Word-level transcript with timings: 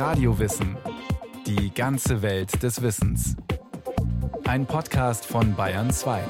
Radiowissen. 0.00 0.78
Die 1.46 1.74
ganze 1.74 2.22
Welt 2.22 2.62
des 2.62 2.80
Wissens. 2.80 3.36
Ein 4.44 4.64
Podcast 4.64 5.26
von 5.26 5.54
Bayern 5.54 5.90
2. 5.90 6.24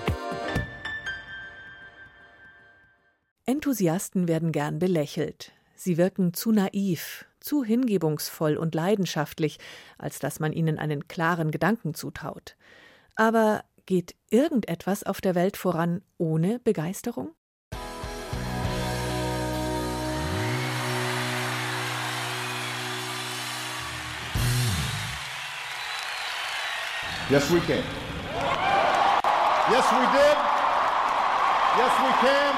Enthusiasten 3.47 4.27
werden 4.27 4.51
gern 4.51 4.81
belächelt. 4.81 5.53
Sie 5.77 5.99
wirken 5.99 6.35
zu 6.35 6.51
naiv, 6.51 7.27
zu 7.39 7.63
hingebungsvoll 7.63 8.57
und 8.57 8.75
leidenschaftlich, 8.75 9.61
als 9.99 10.19
dass 10.19 10.41
man 10.41 10.53
ihnen 10.53 10.77
einen 10.77 11.07
klaren 11.07 11.53
Gedanken 11.53 11.95
zutraut. 11.95 12.57
Aber 13.15 13.63
geht 13.87 14.17
irgendetwas 14.31 15.05
auf 15.05 15.21
der 15.21 15.37
Welt 15.37 15.57
voran 15.57 16.03
ohne 16.19 16.59
Begeisterung? 16.59 17.37
Yes, 27.31 27.49
we 27.49 27.61
can. 27.61 27.85
Yes, 29.71 29.87
we 29.93 30.05
did. 30.17 30.37
Yes, 31.79 31.95
we 32.03 32.11
can. 32.23 32.55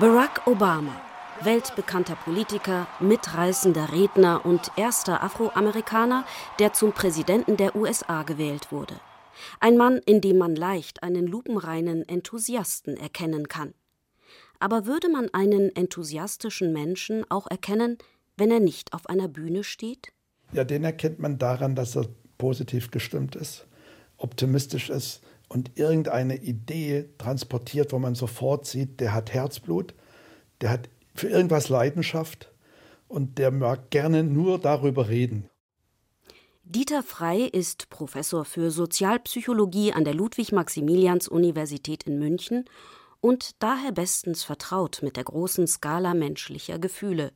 Barack 0.00 0.44
Obama, 0.44 0.96
weltbekannter 1.44 2.16
Politiker, 2.16 2.88
mitreißender 2.98 3.92
Redner 3.92 4.44
und 4.44 4.72
erster 4.74 5.22
Afroamerikaner, 5.22 6.24
der 6.58 6.72
zum 6.72 6.90
Präsidenten 6.90 7.56
der 7.56 7.76
USA 7.76 8.24
gewählt 8.24 8.72
wurde. 8.72 8.98
Ein 9.60 9.76
Mann, 9.76 9.98
in 9.98 10.20
dem 10.20 10.38
man 10.38 10.56
leicht 10.56 11.04
einen 11.04 11.28
lupenreinen 11.28 12.08
Enthusiasten 12.08 12.96
erkennen 12.96 13.46
kann. 13.46 13.74
Aber 14.58 14.84
würde 14.86 15.08
man 15.08 15.32
einen 15.32 15.76
enthusiastischen 15.76 16.72
Menschen 16.72 17.24
auch 17.30 17.46
erkennen, 17.46 17.98
wenn 18.36 18.50
er 18.50 18.58
nicht 18.58 18.94
auf 18.94 19.08
einer 19.08 19.28
Bühne 19.28 19.62
steht? 19.62 20.12
Ja, 20.52 20.64
den 20.64 20.82
erkennt 20.82 21.20
man 21.20 21.38
daran, 21.38 21.76
dass 21.76 21.94
er 21.94 22.06
positiv 22.40 22.90
gestimmt 22.90 23.36
ist, 23.36 23.66
optimistisch 24.20 24.90
ist 24.90 25.22
und 25.48 25.76
irgendeine 25.76 26.36
Idee 26.36 27.08
transportiert, 27.18 27.92
wo 27.92 27.98
man 27.98 28.14
sofort 28.14 28.66
sieht, 28.66 29.00
der 29.00 29.12
hat 29.12 29.32
Herzblut, 29.32 29.94
der 30.60 30.70
hat 30.70 30.88
für 31.14 31.28
irgendwas 31.28 31.68
Leidenschaft 31.68 32.52
und 33.08 33.38
der 33.38 33.50
mag 33.50 33.90
gerne 33.90 34.22
nur 34.22 34.58
darüber 34.58 35.08
reden. 35.08 35.50
Dieter 36.62 37.02
Frey 37.02 37.46
ist 37.48 37.90
Professor 37.90 38.44
für 38.44 38.70
Sozialpsychologie 38.70 39.92
an 39.92 40.04
der 40.04 40.14
Ludwig-Maximilians-Universität 40.14 42.04
in 42.04 42.20
München 42.20 42.64
und 43.20 43.56
daher 43.58 43.90
bestens 43.90 44.44
vertraut 44.44 45.00
mit 45.02 45.16
der 45.16 45.24
großen 45.24 45.66
Skala 45.66 46.14
menschlicher 46.14 46.78
Gefühle. 46.78 47.32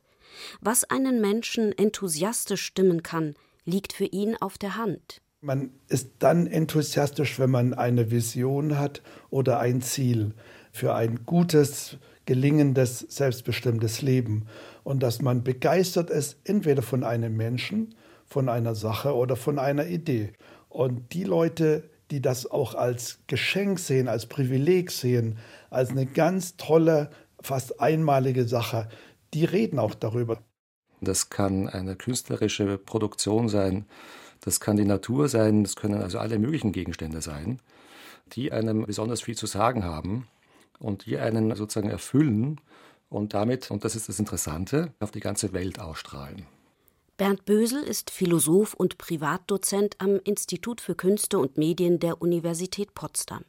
Was 0.61 0.85
einen 0.85 1.19
Menschen 1.19 1.77
enthusiastisch 1.77 2.63
stimmen 2.63 3.03
kann, 3.03 3.35
liegt 3.65 3.91
für 3.91 4.05
ihn 4.05 4.37
auf 4.37 4.57
der 4.57 4.77
Hand. 4.77 5.21
Man 5.45 5.69
ist 5.89 6.09
dann 6.17 6.47
enthusiastisch, 6.47 7.37
wenn 7.37 7.51
man 7.51 7.75
eine 7.75 8.09
Vision 8.09 8.79
hat 8.79 9.03
oder 9.29 9.59
ein 9.59 9.83
Ziel 9.83 10.33
für 10.71 10.95
ein 10.95 11.23
gutes, 11.27 11.97
gelingendes, 12.25 13.01
selbstbestimmtes 13.01 14.01
Leben. 14.01 14.47
Und 14.83 15.03
dass 15.03 15.21
man 15.21 15.43
begeistert 15.43 16.09
ist, 16.09 16.37
entweder 16.45 16.81
von 16.81 17.03
einem 17.03 17.37
Menschen, 17.37 17.93
von 18.25 18.49
einer 18.49 18.73
Sache 18.73 19.13
oder 19.13 19.35
von 19.35 19.59
einer 19.59 19.85
Idee. 19.85 20.33
Und 20.67 21.13
die 21.13 21.25
Leute, 21.25 21.91
die 22.09 22.23
das 22.23 22.49
auch 22.49 22.73
als 22.73 23.19
Geschenk 23.27 23.77
sehen, 23.77 24.07
als 24.07 24.25
Privileg 24.25 24.89
sehen, 24.89 25.37
als 25.69 25.91
eine 25.91 26.07
ganz 26.07 26.57
tolle, 26.57 27.11
fast 27.39 27.79
einmalige 27.79 28.47
Sache, 28.47 28.89
die 29.35 29.45
reden 29.45 29.77
auch 29.77 29.93
darüber. 29.93 30.39
Das 31.01 31.29
kann 31.29 31.69
eine 31.69 31.95
künstlerische 31.95 32.79
Produktion 32.79 33.47
sein, 33.47 33.85
das 34.45 34.59
kann 34.59 34.77
die 34.77 34.85
Natur 34.85 35.27
sein, 35.27 35.63
das 35.63 35.75
können 35.75 35.95
also 35.95 36.19
alle 36.19 36.39
möglichen 36.39 36.71
Gegenstände 36.71 37.21
sein, 37.21 37.59
die 38.33 38.51
einem 38.51 38.85
besonders 38.85 39.21
viel 39.21 39.35
zu 39.35 39.47
sagen 39.47 39.83
haben 39.83 40.27
und 40.79 41.05
die 41.05 41.17
einen 41.17 41.53
sozusagen 41.55 41.89
erfüllen 41.89 42.61
und 43.09 43.33
damit, 43.33 43.71
und 43.71 43.83
das 43.83 43.95
ist 43.95 44.07
das 44.07 44.19
Interessante, 44.19 44.93
auf 44.99 45.11
die 45.11 45.19
ganze 45.19 45.51
Welt 45.51 45.79
ausstrahlen. 45.79 46.45
Bernd 47.17 47.45
Bösel 47.45 47.81
ist 47.81 48.11
Philosoph 48.11 48.73
und 48.73 48.97
Privatdozent 48.97 49.95
am 49.99 50.19
Institut 50.25 50.81
für 50.81 50.95
Künste 50.95 51.39
und 51.39 51.57
Medien 51.57 51.99
der 51.99 52.21
Universität 52.21 52.93
Potsdam. 52.93 53.45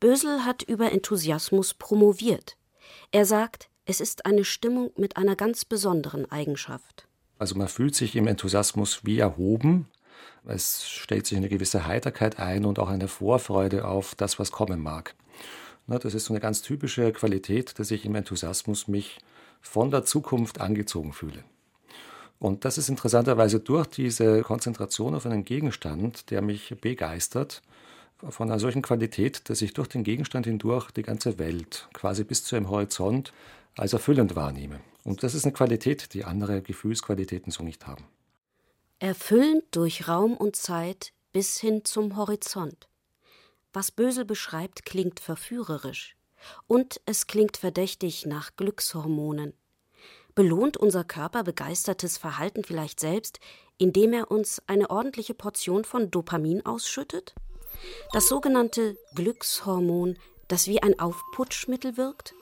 Bösel 0.00 0.44
hat 0.44 0.62
über 0.62 0.92
Enthusiasmus 0.92 1.72
promoviert. 1.72 2.58
Er 3.10 3.24
sagt, 3.24 3.70
es 3.86 4.00
ist 4.00 4.26
eine 4.26 4.44
Stimmung 4.44 4.90
mit 4.96 5.16
einer 5.16 5.34
ganz 5.34 5.64
besonderen 5.64 6.30
Eigenschaft. 6.30 7.08
Also 7.38 7.54
man 7.54 7.68
fühlt 7.68 7.94
sich 7.94 8.16
im 8.16 8.26
Enthusiasmus 8.26 9.00
wie 9.04 9.18
erhoben. 9.18 9.86
Es 10.46 10.86
stellt 10.86 11.26
sich 11.26 11.38
eine 11.38 11.48
gewisse 11.48 11.86
Heiterkeit 11.86 12.38
ein 12.38 12.64
und 12.64 12.78
auch 12.78 12.88
eine 12.88 13.08
Vorfreude 13.08 13.86
auf 13.86 14.14
das, 14.14 14.38
was 14.38 14.52
kommen 14.52 14.80
mag. 14.80 15.14
Das 15.86 16.14
ist 16.14 16.24
so 16.24 16.32
eine 16.32 16.40
ganz 16.40 16.62
typische 16.62 17.12
Qualität, 17.12 17.78
dass 17.78 17.90
ich 17.90 18.04
im 18.04 18.14
Enthusiasmus 18.14 18.88
mich 18.88 19.18
von 19.60 19.90
der 19.90 20.04
Zukunft 20.04 20.60
angezogen 20.60 21.12
fühle. 21.12 21.44
Und 22.38 22.64
das 22.64 22.78
ist 22.78 22.88
interessanterweise 22.88 23.60
durch 23.60 23.86
diese 23.86 24.42
Konzentration 24.42 25.14
auf 25.14 25.26
einen 25.26 25.44
Gegenstand, 25.44 26.30
der 26.30 26.42
mich 26.42 26.74
begeistert, 26.80 27.62
von 28.28 28.50
einer 28.50 28.58
solchen 28.58 28.82
Qualität, 28.82 29.48
dass 29.48 29.62
ich 29.62 29.72
durch 29.74 29.88
den 29.88 30.04
Gegenstand 30.04 30.46
hindurch 30.46 30.90
die 30.90 31.02
ganze 31.02 31.38
Welt, 31.38 31.88
quasi 31.92 32.24
bis 32.24 32.44
zu 32.44 32.56
einem 32.56 32.70
Horizont, 32.70 33.32
als 33.76 33.92
erfüllend 33.92 34.36
wahrnehme. 34.36 34.80
Und 35.04 35.22
das 35.22 35.34
ist 35.34 35.44
eine 35.44 35.52
Qualität, 35.52 36.14
die 36.14 36.24
andere 36.24 36.62
Gefühlsqualitäten 36.62 37.52
so 37.52 37.62
nicht 37.62 37.86
haben. 37.86 38.04
Erfüllend 39.04 39.64
durch 39.72 40.08
Raum 40.08 40.34
und 40.34 40.56
Zeit 40.56 41.12
bis 41.30 41.60
hin 41.60 41.84
zum 41.84 42.16
Horizont. 42.16 42.88
Was 43.74 43.90
Bösel 43.90 44.24
beschreibt, 44.24 44.86
klingt 44.86 45.20
verführerisch. 45.20 46.16
Und 46.68 47.02
es 47.04 47.26
klingt 47.26 47.58
verdächtig 47.58 48.24
nach 48.24 48.56
Glückshormonen. 48.56 49.52
Belohnt 50.34 50.78
unser 50.78 51.04
Körper 51.04 51.44
begeistertes 51.44 52.16
Verhalten 52.16 52.64
vielleicht 52.64 52.98
selbst, 52.98 53.40
indem 53.76 54.14
er 54.14 54.30
uns 54.30 54.62
eine 54.68 54.88
ordentliche 54.88 55.34
Portion 55.34 55.84
von 55.84 56.10
Dopamin 56.10 56.64
ausschüttet? 56.64 57.34
Das 58.14 58.26
sogenannte 58.26 58.96
Glückshormon, 59.14 60.16
das 60.48 60.66
wie 60.66 60.82
ein 60.82 60.98
Aufputschmittel 60.98 61.98
wirkt? 61.98 62.32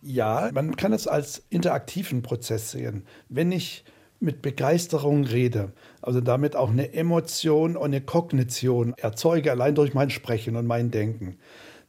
Ja, 0.00 0.52
man 0.54 0.76
kann 0.76 0.92
es 0.92 1.08
als 1.08 1.44
interaktiven 1.50 2.22
Prozess 2.22 2.70
sehen. 2.70 3.04
Wenn 3.28 3.50
ich 3.50 3.84
mit 4.20 4.42
Begeisterung 4.42 5.24
rede, 5.24 5.72
also 6.00 6.20
damit 6.20 6.56
auch 6.56 6.70
eine 6.70 6.94
Emotion 6.94 7.76
und 7.76 7.84
eine 7.84 8.00
Kognition 8.00 8.94
erzeuge, 8.96 9.50
allein 9.50 9.74
durch 9.74 9.94
mein 9.94 10.10
Sprechen 10.10 10.56
und 10.56 10.66
mein 10.66 10.90
Denken, 10.90 11.38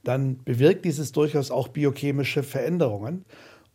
dann 0.03 0.43
bewirkt 0.43 0.85
dieses 0.85 1.11
durchaus 1.11 1.51
auch 1.51 1.69
biochemische 1.69 2.43
Veränderungen. 2.43 3.25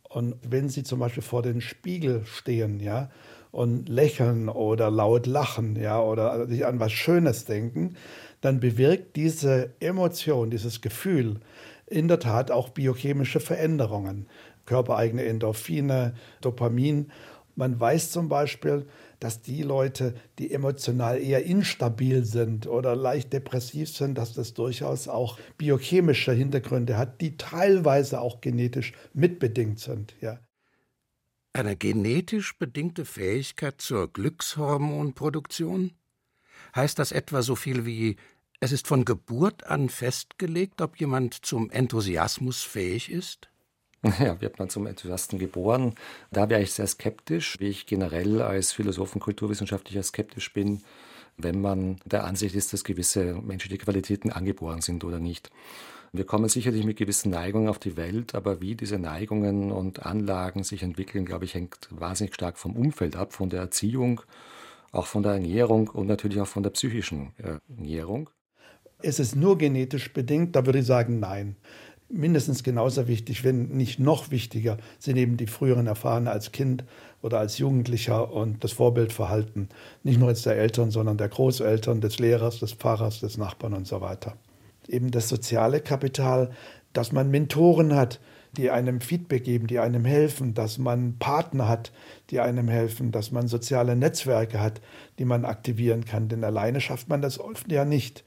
Und 0.09 0.35
wenn 0.47 0.69
Sie 0.69 0.83
zum 0.83 0.99
Beispiel 0.99 1.23
vor 1.23 1.41
dem 1.41 1.61
Spiegel 1.61 2.23
stehen, 2.25 2.79
ja, 2.79 3.09
und 3.51 3.87
lächeln 3.87 4.49
oder 4.49 4.89
laut 4.89 5.27
lachen, 5.27 5.75
ja, 5.75 6.01
oder 6.01 6.47
sich 6.47 6.65
an 6.65 6.79
was 6.79 6.91
Schönes 6.91 7.45
denken, 7.45 7.95
dann 8.41 8.59
bewirkt 8.59 9.15
diese 9.15 9.73
Emotion, 9.79 10.49
dieses 10.49 10.81
Gefühl 10.81 11.39
in 11.85 12.07
der 12.07 12.19
Tat 12.19 12.49
auch 12.49 12.69
biochemische 12.69 13.39
Veränderungen, 13.39 14.27
körpereigene 14.65 15.23
Endorphine, 15.23 16.15
Dopamin. 16.41 17.11
Man 17.55 17.79
weiß 17.79 18.11
zum 18.11 18.29
Beispiel, 18.29 18.87
dass 19.19 19.41
die 19.41 19.61
Leute, 19.61 20.15
die 20.39 20.51
emotional 20.51 21.21
eher 21.21 21.43
instabil 21.43 22.25
sind 22.25 22.67
oder 22.67 22.95
leicht 22.95 23.31
depressiv 23.31 23.89
sind, 23.89 24.17
dass 24.17 24.33
das 24.33 24.53
durchaus 24.53 25.07
auch 25.07 25.37
biochemische 25.57 26.33
Hintergründe 26.33 26.97
hat, 26.97 27.21
die 27.21 27.37
teilweise 27.37 28.21
auch 28.21 28.41
genetisch 28.41 28.93
mitbedingt 29.13 29.79
sind. 29.79 30.15
Ja. 30.19 30.39
Eine 31.53 31.75
genetisch 31.75 32.57
bedingte 32.57 33.05
Fähigkeit 33.05 33.79
zur 33.79 34.11
Glückshormonproduktion? 34.11 35.91
Heißt 36.75 36.97
das 36.97 37.11
etwa 37.11 37.43
so 37.43 37.55
viel 37.55 37.85
wie 37.85 38.15
es 38.59 38.71
ist 38.71 38.87
von 38.87 39.03
Geburt 39.03 39.65
an 39.67 39.89
festgelegt, 39.89 40.81
ob 40.81 40.97
jemand 40.97 41.45
zum 41.45 41.69
Enthusiasmus 41.69 42.63
fähig 42.63 43.11
ist? 43.11 43.52
Ja, 44.19 44.39
wird 44.41 44.59
man 44.59 44.69
zum 44.69 44.85
Enthusiasten 44.85 45.39
geboren? 45.39 45.95
Da 46.31 46.49
wäre 46.49 46.61
ich 46.61 46.73
sehr 46.73 46.87
skeptisch, 46.87 47.59
wie 47.59 47.69
ich 47.69 47.85
generell 47.85 48.41
als 48.41 48.71
Philosoph 48.71 49.15
und 49.15 49.21
Kulturwissenschaftlicher 49.21 50.03
skeptisch 50.03 50.51
bin, 50.53 50.81
wenn 51.37 51.61
man 51.61 51.99
der 52.05 52.25
Ansicht 52.25 52.55
ist, 52.55 52.73
dass 52.73 52.83
gewisse 52.83 53.35
menschliche 53.35 53.77
Qualitäten 53.77 54.31
angeboren 54.31 54.81
sind 54.81 55.03
oder 55.03 55.19
nicht. 55.19 55.51
Wir 56.11 56.25
kommen 56.25 56.47
sicherlich 56.47 56.85
mit 56.85 56.97
gewissen 56.97 57.31
Neigungen 57.31 57.69
auf 57.69 57.79
die 57.79 57.97
Welt, 57.97 58.35
aber 58.35 58.61
wie 58.61 58.75
diese 58.75 58.99
Neigungen 58.99 59.71
und 59.71 60.05
Anlagen 60.05 60.63
sich 60.63 60.83
entwickeln, 60.83 61.25
glaube 61.25 61.45
ich, 61.45 61.55
hängt 61.55 61.89
wahnsinnig 61.89 62.35
stark 62.35 62.59
vom 62.59 62.75
Umfeld 62.75 63.15
ab, 63.15 63.33
von 63.33 63.49
der 63.49 63.61
Erziehung, 63.61 64.21
auch 64.91 65.07
von 65.07 65.23
der 65.23 65.31
Ernährung 65.33 65.87
und 65.87 66.05
natürlich 66.05 66.39
auch 66.39 66.47
von 66.47 66.61
der 66.61 66.69
psychischen 66.69 67.33
Ernährung. 67.37 68.29
Ist 69.01 69.19
es 69.19 69.35
nur 69.35 69.57
genetisch 69.57 70.13
bedingt? 70.13 70.55
Da 70.55 70.65
würde 70.65 70.79
ich 70.79 70.85
sagen, 70.85 71.19
nein. 71.19 71.55
Mindestens 72.13 72.63
genauso 72.63 73.07
wichtig, 73.07 73.43
wenn 73.43 73.69
nicht 73.69 73.99
noch 73.99 74.31
wichtiger, 74.31 74.77
sind 74.99 75.17
eben 75.17 75.37
die 75.37 75.47
früheren 75.47 75.87
Erfahrungen 75.87 76.27
als 76.27 76.51
Kind 76.51 76.85
oder 77.21 77.39
als 77.39 77.57
Jugendlicher 77.57 78.31
und 78.31 78.63
das 78.63 78.71
Vorbildverhalten, 78.73 79.69
nicht 80.03 80.19
nur 80.19 80.29
jetzt 80.29 80.45
der 80.45 80.57
Eltern, 80.57 80.91
sondern 80.91 81.17
der 81.17 81.29
Großeltern, 81.29 82.01
des 82.01 82.19
Lehrers, 82.19 82.59
des 82.59 82.73
Pfarrers, 82.73 83.19
des 83.19 83.37
Nachbarn 83.37 83.73
und 83.73 83.87
so 83.87 84.01
weiter. 84.01 84.37
Eben 84.87 85.11
das 85.11 85.29
soziale 85.29 85.79
Kapital, 85.79 86.51
dass 86.91 87.11
man 87.11 87.31
Mentoren 87.31 87.95
hat, 87.95 88.19
die 88.55 88.69
einem 88.69 89.01
Feedback 89.01 89.45
geben, 89.45 89.67
die 89.67 89.79
einem 89.79 90.05
helfen, 90.05 90.53
dass 90.53 90.77
man 90.77 91.17
Partner 91.17 91.67
hat, 91.67 91.91
die 92.29 92.39
einem 92.39 92.67
helfen, 92.67 93.11
dass 93.11 93.31
man 93.31 93.47
soziale 93.47 93.95
Netzwerke 93.95 94.59
hat, 94.59 94.79
die 95.17 95.25
man 95.25 95.43
aktivieren 95.43 96.05
kann. 96.05 96.27
Denn 96.27 96.43
alleine 96.43 96.79
schafft 96.79 97.09
man 97.09 97.21
das 97.21 97.39
oft 97.39 97.71
ja 97.71 97.83
nicht. 97.83 98.25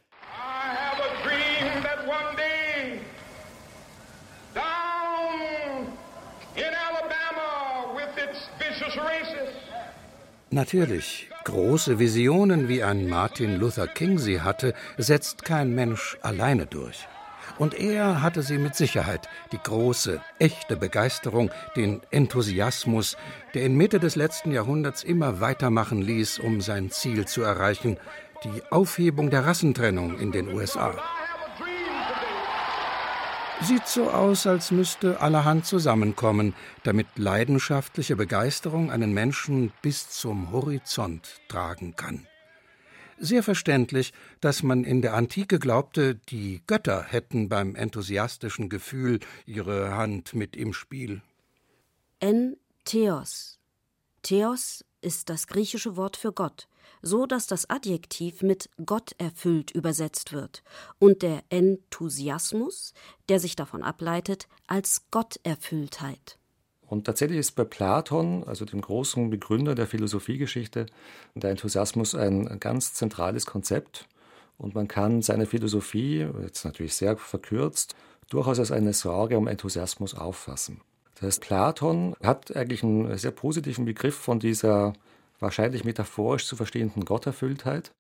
Natürlich, 10.56 11.28
große 11.44 11.98
Visionen, 11.98 12.66
wie 12.66 12.82
ein 12.82 13.10
Martin 13.10 13.56
Luther 13.56 13.86
King 13.86 14.18
sie 14.18 14.40
hatte, 14.40 14.72
setzt 14.96 15.44
kein 15.44 15.74
Mensch 15.74 16.16
alleine 16.22 16.64
durch. 16.64 17.06
Und 17.58 17.78
er 17.78 18.22
hatte 18.22 18.40
sie 18.40 18.56
mit 18.56 18.74
Sicherheit, 18.74 19.28
die 19.52 19.58
große, 19.58 20.18
echte 20.38 20.78
Begeisterung, 20.78 21.50
den 21.76 22.00
Enthusiasmus, 22.10 23.18
der 23.52 23.66
in 23.66 23.76
Mitte 23.76 24.00
des 24.00 24.16
letzten 24.16 24.50
Jahrhunderts 24.50 25.04
immer 25.04 25.42
weitermachen 25.42 26.00
ließ, 26.00 26.38
um 26.38 26.62
sein 26.62 26.90
Ziel 26.90 27.26
zu 27.26 27.42
erreichen, 27.42 27.98
die 28.42 28.62
Aufhebung 28.70 29.28
der 29.28 29.44
Rassentrennung 29.44 30.18
in 30.18 30.32
den 30.32 30.48
USA. 30.48 30.94
Sieht 33.62 33.88
so 33.88 34.10
aus, 34.10 34.46
als 34.46 34.70
müsste 34.70 35.20
allerhand 35.20 35.64
zusammenkommen, 35.64 36.54
damit 36.84 37.06
leidenschaftliche 37.16 38.14
Begeisterung 38.14 38.90
einen 38.90 39.12
Menschen 39.12 39.72
bis 39.82 40.10
zum 40.10 40.52
Horizont 40.52 41.40
tragen 41.48 41.96
kann. 41.96 42.26
Sehr 43.18 43.42
verständlich, 43.42 44.12
dass 44.40 44.62
man 44.62 44.84
in 44.84 45.00
der 45.00 45.14
Antike 45.14 45.58
glaubte, 45.58 46.16
die 46.16 46.60
Götter 46.66 47.02
hätten 47.02 47.48
beim 47.48 47.74
enthusiastischen 47.74 48.68
Gefühl 48.68 49.20
ihre 49.46 49.96
Hand 49.96 50.34
mit 50.34 50.54
im 50.54 50.74
Spiel. 50.74 51.22
En 52.20 52.56
Theos. 52.84 53.58
Theos 54.22 54.84
ist 55.00 55.30
das 55.30 55.46
griechische 55.46 55.96
Wort 55.96 56.16
für 56.16 56.32
Gott, 56.32 56.68
so 57.02 57.26
dass 57.26 57.46
das 57.46 57.68
Adjektiv 57.70 58.42
mit 58.42 58.70
Gott 58.84 59.14
erfüllt 59.18 59.70
übersetzt 59.70 60.32
wird 60.32 60.62
und 60.98 61.22
der 61.22 61.42
Enthusiasmus, 61.48 62.94
der 63.28 63.40
sich 63.40 63.56
davon 63.56 63.82
ableitet, 63.82 64.48
als 64.66 65.02
Gotterfülltheit. 65.10 66.38
Und 66.88 67.04
tatsächlich 67.04 67.38
ist 67.38 67.52
bei 67.52 67.64
Platon, 67.64 68.44
also 68.44 68.64
dem 68.64 68.80
großen 68.80 69.28
Begründer 69.30 69.74
der 69.74 69.86
Philosophiegeschichte, 69.86 70.86
der 71.34 71.50
Enthusiasmus 71.50 72.14
ein 72.14 72.60
ganz 72.60 72.94
zentrales 72.94 73.46
Konzept. 73.46 74.08
Und 74.56 74.74
man 74.74 74.88
kann 74.88 75.20
seine 75.20 75.46
Philosophie, 75.46 76.26
jetzt 76.42 76.64
natürlich 76.64 76.94
sehr 76.94 77.16
verkürzt, 77.16 77.96
durchaus 78.28 78.58
als 78.58 78.70
eine 78.70 78.92
Sorge 78.92 79.36
um 79.36 79.48
Enthusiasmus 79.48 80.14
auffassen. 80.14 80.80
Das 81.20 81.40
Platon 81.40 82.14
hat 82.22 82.54
eigentlich 82.54 82.82
einen 82.82 83.16
sehr 83.16 83.30
positiven 83.30 83.84
Begriff 83.84 84.14
von 84.14 84.38
dieser 84.38 84.92
wahrscheinlich 85.38 85.84
metaphorisch 85.84 86.46
zu 86.46 86.56
verstehenden 86.56 87.04
Gotterfülltheit. 87.04 87.92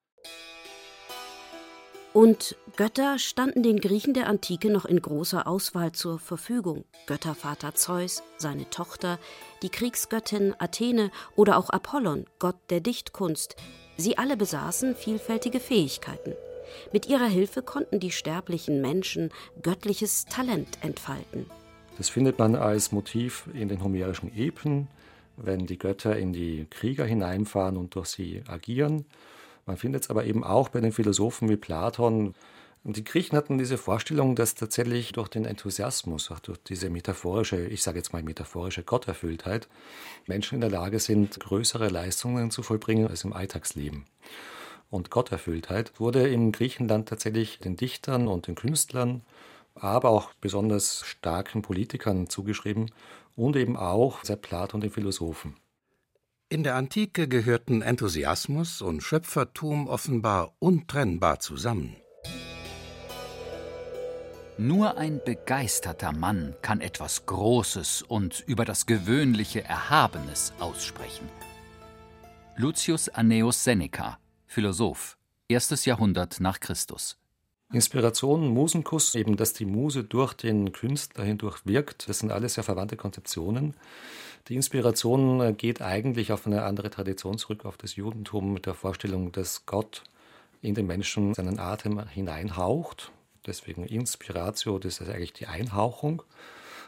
Und 2.12 2.56
Götter 2.76 3.18
standen 3.18 3.62
den 3.62 3.78
Griechen 3.78 4.14
der 4.14 4.26
Antike 4.26 4.70
noch 4.70 4.86
in 4.86 5.02
großer 5.02 5.46
Auswahl 5.46 5.92
zur 5.92 6.18
Verfügung. 6.18 6.84
Göttervater 7.06 7.74
Zeus, 7.74 8.22
seine 8.38 8.70
Tochter, 8.70 9.18
die 9.62 9.68
Kriegsgöttin 9.68 10.54
Athene 10.58 11.10
oder 11.36 11.58
auch 11.58 11.68
Apollon, 11.68 12.24
Gott 12.38 12.56
der 12.70 12.80
Dichtkunst. 12.80 13.56
Sie 13.98 14.16
alle 14.16 14.38
besaßen 14.38 14.94
vielfältige 14.94 15.60
Fähigkeiten. 15.60 16.32
Mit 16.90 17.06
ihrer 17.06 17.26
Hilfe 17.26 17.62
konnten 17.62 18.00
die 18.00 18.12
sterblichen 18.12 18.80
Menschen 18.80 19.30
göttliches 19.62 20.24
Talent 20.24 20.78
entfalten. 20.80 21.50
Das 21.96 22.08
findet 22.10 22.38
man 22.38 22.56
als 22.56 22.92
Motiv 22.92 23.48
in 23.54 23.68
den 23.68 23.82
homerischen 23.82 24.34
Epen, 24.36 24.88
wenn 25.36 25.66
die 25.66 25.78
Götter 25.78 26.16
in 26.16 26.32
die 26.32 26.66
Krieger 26.68 27.04
hineinfahren 27.04 27.76
und 27.76 27.94
durch 27.94 28.08
sie 28.08 28.42
agieren. 28.46 29.06
Man 29.64 29.76
findet 29.76 30.04
es 30.04 30.10
aber 30.10 30.24
eben 30.24 30.44
auch 30.44 30.68
bei 30.68 30.80
den 30.80 30.92
Philosophen 30.92 31.48
wie 31.48 31.56
Platon. 31.56 32.34
Die 32.84 33.02
Griechen 33.02 33.36
hatten 33.36 33.58
diese 33.58 33.78
Vorstellung, 33.78 34.36
dass 34.36 34.54
tatsächlich 34.54 35.12
durch 35.12 35.28
den 35.28 35.44
Enthusiasmus, 35.44 36.30
auch 36.30 36.38
durch 36.38 36.58
diese 36.58 36.88
metaphorische, 36.88 37.66
ich 37.66 37.82
sage 37.82 37.98
jetzt 37.98 38.12
mal 38.12 38.22
metaphorische 38.22 38.84
Gotterfülltheit, 38.84 39.66
Menschen 40.26 40.56
in 40.56 40.60
der 40.60 40.70
Lage 40.70 41.00
sind, 41.00 41.40
größere 41.40 41.88
Leistungen 41.88 42.50
zu 42.50 42.62
vollbringen 42.62 43.08
als 43.08 43.24
im 43.24 43.32
Alltagsleben. 43.32 44.04
Und 44.88 45.10
Gotterfülltheit 45.10 45.98
wurde 45.98 46.28
im 46.28 46.52
Griechenland 46.52 47.08
tatsächlich 47.08 47.58
den 47.58 47.76
Dichtern 47.76 48.28
und 48.28 48.46
den 48.46 48.54
Künstlern, 48.54 49.22
aber 49.76 50.10
auch 50.10 50.34
besonders 50.40 51.04
starken 51.04 51.62
Politikern 51.62 52.28
zugeschrieben 52.28 52.90
und 53.34 53.56
eben 53.56 53.76
auch 53.76 54.24
seit 54.24 54.42
Platon 54.42 54.80
den 54.80 54.90
Philosophen. 54.90 55.56
In 56.48 56.62
der 56.62 56.76
Antike 56.76 57.26
gehörten 57.26 57.82
Enthusiasmus 57.82 58.80
und 58.80 59.02
Schöpfertum 59.02 59.88
offenbar 59.88 60.54
untrennbar 60.60 61.40
zusammen. 61.40 61.96
Nur 64.58 64.96
ein 64.96 65.20
begeisterter 65.22 66.12
Mann 66.12 66.54
kann 66.62 66.80
etwas 66.80 67.26
Großes 67.26 68.02
und 68.02 68.42
über 68.46 68.64
das 68.64 68.86
Gewöhnliche 68.86 69.64
Erhabenes 69.64 70.54
aussprechen. 70.60 71.28
Lucius 72.56 73.10
Annaeus 73.10 73.64
Seneca, 73.64 74.18
Philosoph, 74.46 75.18
erstes 75.48 75.84
Jahrhundert 75.84 76.40
nach 76.40 76.58
Christus. 76.58 77.18
Inspiration, 77.72 78.46
Musenkuss, 78.48 79.16
eben 79.16 79.36
dass 79.36 79.52
die 79.52 79.64
Muse 79.64 80.04
durch 80.04 80.34
den 80.34 80.72
Künstler 80.72 81.24
hindurch 81.24 81.66
wirkt, 81.66 82.08
das 82.08 82.20
sind 82.20 82.30
alles 82.30 82.54
sehr 82.54 82.64
verwandte 82.64 82.96
Konzeptionen. 82.96 83.74
Die 84.48 84.54
Inspiration 84.54 85.40
äh, 85.40 85.52
geht 85.52 85.82
eigentlich 85.82 86.30
auf 86.30 86.46
eine 86.46 86.62
andere 86.62 86.90
Tradition 86.90 87.38
zurück, 87.38 87.64
auf 87.64 87.76
das 87.76 87.96
Judentum 87.96 88.52
mit 88.52 88.66
der 88.66 88.74
Vorstellung, 88.74 89.32
dass 89.32 89.66
Gott 89.66 90.04
in 90.62 90.74
den 90.74 90.86
Menschen 90.86 91.34
seinen 91.34 91.58
Atem 91.58 92.06
hineinhaucht. 92.08 93.10
Deswegen 93.46 93.84
Inspiratio, 93.84 94.78
das 94.78 95.00
ist 95.00 95.08
eigentlich 95.08 95.32
die 95.32 95.48
Einhauchung. 95.48 96.22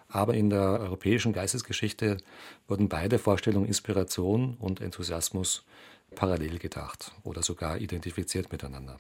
Aber 0.09 0.35
in 0.35 0.49
der 0.49 0.81
europäischen 0.81 1.33
Geistesgeschichte 1.33 2.19
wurden 2.69 2.89
beide 2.89 3.19
Vorstellungen 3.19 3.67
Inspiration 3.67 4.57
und 4.59 4.81
Enthusiasmus 4.81 5.65
parallel 6.15 6.58
gedacht 6.58 7.13
oder 7.25 7.43
sogar 7.43 7.79
identifiziert 7.79 8.51
miteinander. 8.53 8.99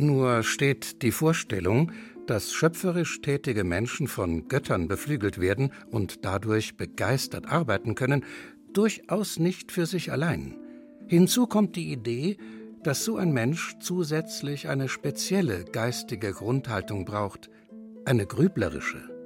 Nur 0.00 0.44
steht 0.44 1.02
die 1.02 1.12
Vorstellung, 1.12 1.92
dass 2.26 2.54
schöpferisch 2.54 3.20
tätige 3.20 3.64
Menschen 3.64 4.08
von 4.08 4.48
Göttern 4.48 4.88
beflügelt 4.88 5.38
werden 5.38 5.74
und 5.90 6.24
dadurch 6.24 6.78
begeistert 6.78 7.44
arbeiten 7.44 7.94
können, 7.96 8.24
durchaus 8.72 9.38
nicht 9.38 9.70
für 9.70 9.84
sich 9.84 10.10
allein. 10.10 10.56
Hinzu 11.06 11.46
kommt 11.46 11.76
die 11.76 11.92
Idee, 11.92 12.38
dass 12.82 13.04
so 13.04 13.18
ein 13.18 13.34
Mensch 13.34 13.74
zusätzlich 13.80 14.68
eine 14.70 14.88
spezielle 14.88 15.66
geistige 15.66 16.32
Grundhaltung 16.32 17.04
braucht, 17.04 17.50
eine 18.06 18.24
grüblerische. 18.24 19.19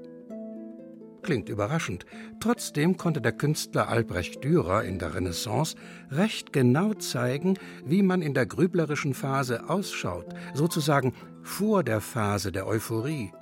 Klingt 1.24 1.48
überraschend. 1.48 2.04
Trotzdem 2.38 2.98
konnte 2.98 3.22
der 3.22 3.32
Künstler 3.32 3.88
Albrecht 3.88 4.44
Dürer 4.44 4.84
in 4.84 4.98
der 4.98 5.14
Renaissance 5.14 5.74
recht 6.10 6.52
genau 6.52 6.92
zeigen, 6.92 7.58
wie 7.86 8.02
man 8.02 8.20
in 8.20 8.34
der 8.34 8.44
grüblerischen 8.44 9.14
Phase 9.14 9.70
ausschaut, 9.70 10.26
sozusagen 10.52 11.14
vor 11.42 11.82
der 11.82 12.02
Phase 12.02 12.52
der 12.52 12.66
Euphorie. 12.66 13.32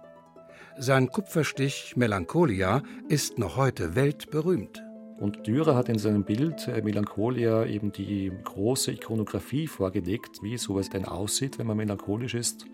Sein 0.78 1.08
Kupferstich 1.08 1.94
Melancholia 1.96 2.84
ist 3.08 3.38
noch 3.38 3.56
heute 3.56 3.96
weltberühmt. 3.96 4.80
Und 5.18 5.44
Dürer 5.48 5.74
hat 5.74 5.88
in 5.88 5.98
seinem 5.98 6.22
Bild 6.22 6.68
äh, 6.68 6.82
Melancholia 6.82 7.66
eben 7.66 7.90
die 7.90 8.30
große 8.44 8.92
Ikonografie 8.92 9.66
vorgelegt, 9.66 10.40
wie 10.42 10.56
sowas 10.56 10.88
denn 10.88 11.04
aussieht, 11.04 11.58
wenn 11.58 11.66
man 11.66 11.76
melancholisch 11.76 12.34
ist. 12.34 12.64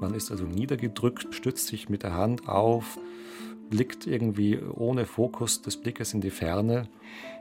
Man 0.00 0.14
ist 0.14 0.30
also 0.30 0.44
niedergedrückt, 0.44 1.34
stützt 1.34 1.66
sich 1.66 1.90
mit 1.90 2.02
der 2.02 2.14
Hand 2.14 2.48
auf, 2.48 2.98
blickt 3.68 4.06
irgendwie 4.06 4.58
ohne 4.58 5.04
Fokus 5.04 5.60
des 5.60 5.76
Blickes 5.76 6.14
in 6.14 6.22
die 6.22 6.30
Ferne 6.30 6.88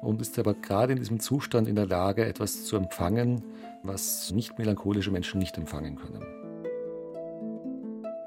und 0.02 0.20
ist 0.20 0.38
aber 0.38 0.54
gerade 0.54 0.92
in 0.92 1.00
diesem 1.00 1.22
Zustand 1.22 1.70
in 1.70 1.76
der 1.76 1.88
Lage, 1.88 2.26
etwas 2.26 2.66
zu 2.66 2.76
empfangen, 2.76 3.44
was 3.82 4.32
nicht 4.32 4.60
melancholische 4.60 5.10
Menschen 5.10 5.40
nicht 5.40 5.58
empfangen 5.58 5.96
können. 5.96 6.22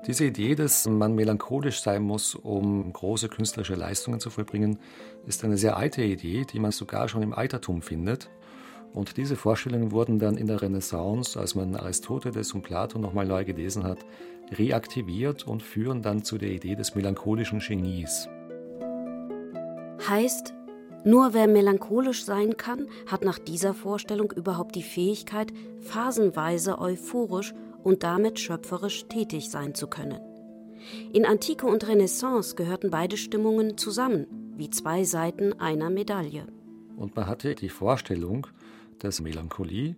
Diese 0.07 0.25
Idee, 0.25 0.55
dass 0.55 0.89
man 0.89 1.15
melancholisch 1.15 1.81
sein 1.83 2.03
muss, 2.03 2.35
um 2.35 2.91
große 2.91 3.29
künstlerische 3.29 3.75
Leistungen 3.75 4.19
zu 4.19 4.31
vollbringen, 4.31 4.79
ist 5.27 5.45
eine 5.45 5.59
sehr 5.59 5.77
alte 5.77 6.03
Idee, 6.03 6.45
die 6.51 6.59
man 6.59 6.73
sogar 6.73 7.07
schon 7.09 7.23
im 7.23 7.35
Altertum 7.35 7.83
findet. 7.83 8.31
Und 8.93 9.17
diese 9.17 9.37
Vorstellungen 9.37 9.91
wurden 9.91 10.19
dann 10.19 10.37
in 10.37 10.47
der 10.47 10.61
Renaissance, 10.61 11.39
als 11.39 11.55
man 11.55 11.77
Aristoteles 11.77 12.53
und 12.53 12.63
Plato 12.63 12.99
nochmal 12.99 13.27
neu 13.27 13.45
gelesen 13.45 13.85
hat, 13.85 14.05
reaktiviert 14.51 15.47
und 15.47 15.63
führen 15.63 16.03
dann 16.03 16.25
zu 16.25 16.37
der 16.37 16.51
Idee 16.51 16.75
des 16.75 16.95
melancholischen 16.95 17.61
Genies. 17.61 18.29
Heißt, 20.09 20.53
nur 21.05 21.33
wer 21.33 21.49
melancholisch 21.49 22.25
sein 22.25 22.57
kann, 22.57 22.87
hat 23.07 23.25
nach 23.25 23.39
dieser 23.39 23.75
Vorstellung 23.75 24.31
überhaupt 24.31 24.75
die 24.75 24.83
Fähigkeit, 24.83 25.53
phasenweise 25.81 26.79
euphorisch 26.79 27.55
und 27.83 28.03
damit 28.03 28.39
schöpferisch 28.39 29.07
tätig 29.09 29.51
sein 29.51 29.75
zu 29.75 29.89
können. 29.89 30.21
In 31.13 31.25
Antike 31.25 31.67
und 31.67 31.87
Renaissance 31.89 32.55
gehörten 32.57 32.91
beide 32.91 33.17
Stimmungen 33.17 33.79
zusammen, 33.79 34.27
wie 34.57 34.71
zwei 34.71 35.05
Seiten 35.05 35.53
einer 35.55 35.91
Medaille. 35.91 36.47
Und 36.97 37.17
man 37.17 37.27
hatte 37.27 37.55
die 37.55 37.69
Vorstellung, 37.69 38.47
dass 39.05 39.21
Melancholie 39.21 39.97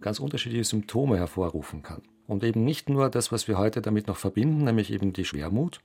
ganz 0.00 0.18
unterschiedliche 0.18 0.64
Symptome 0.64 1.18
hervorrufen 1.18 1.82
kann. 1.82 2.02
Und 2.26 2.44
eben 2.44 2.64
nicht 2.64 2.88
nur 2.88 3.10
das, 3.10 3.32
was 3.32 3.48
wir 3.48 3.58
heute 3.58 3.82
damit 3.82 4.06
noch 4.06 4.16
verbinden, 4.16 4.64
nämlich 4.64 4.92
eben 4.92 5.12
die 5.12 5.24
Schwermut, 5.24 5.80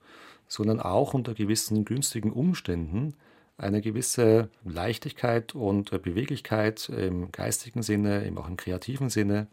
sondern 0.48 0.80
auch 0.80 1.12
unter 1.12 1.34
gewissen 1.34 1.84
günstigen 1.84 2.32
Umständen 2.32 3.14
eine 3.58 3.80
gewisse 3.80 4.50
Leichtigkeit 4.64 5.54
und 5.54 5.90
Beweglichkeit 6.02 6.88
im 6.88 7.32
geistigen 7.32 7.82
Sinne, 7.82 8.26
eben 8.26 8.38
auch 8.38 8.48
im 8.48 8.56
kreativen 8.56 9.08
Sinne 9.08 9.48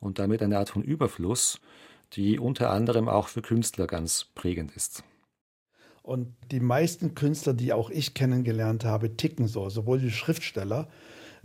und 0.00 0.18
damit 0.18 0.42
eine 0.42 0.58
Art 0.58 0.70
von 0.70 0.82
Überfluss, 0.82 1.60
die 2.12 2.38
unter 2.38 2.70
anderem 2.70 3.08
auch 3.08 3.28
für 3.28 3.42
Künstler 3.42 3.86
ganz 3.86 4.26
prägend 4.34 4.76
ist. 4.76 5.02
Und 6.02 6.36
die 6.52 6.60
meisten 6.60 7.16
Künstler, 7.16 7.52
die 7.54 7.72
auch 7.72 7.90
ich 7.90 8.14
kennengelernt 8.14 8.84
habe, 8.84 9.16
ticken 9.16 9.48
so, 9.48 9.68
sowohl 9.68 9.98
die 9.98 10.12
Schriftsteller 10.12 10.88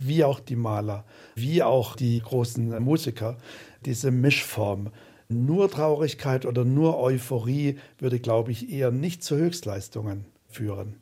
wie 0.06 0.24
auch 0.24 0.40
die 0.40 0.56
Maler, 0.56 1.04
wie 1.34 1.62
auch 1.62 1.96
die 1.96 2.20
großen 2.20 2.82
Musiker, 2.82 3.38
diese 3.84 4.10
Mischform. 4.10 4.90
Nur 5.28 5.70
Traurigkeit 5.70 6.44
oder 6.44 6.64
nur 6.64 6.98
Euphorie 6.98 7.78
würde, 7.98 8.20
glaube 8.20 8.52
ich, 8.52 8.70
eher 8.70 8.90
nicht 8.90 9.24
zu 9.24 9.36
Höchstleistungen 9.36 10.26
führen. 10.46 10.96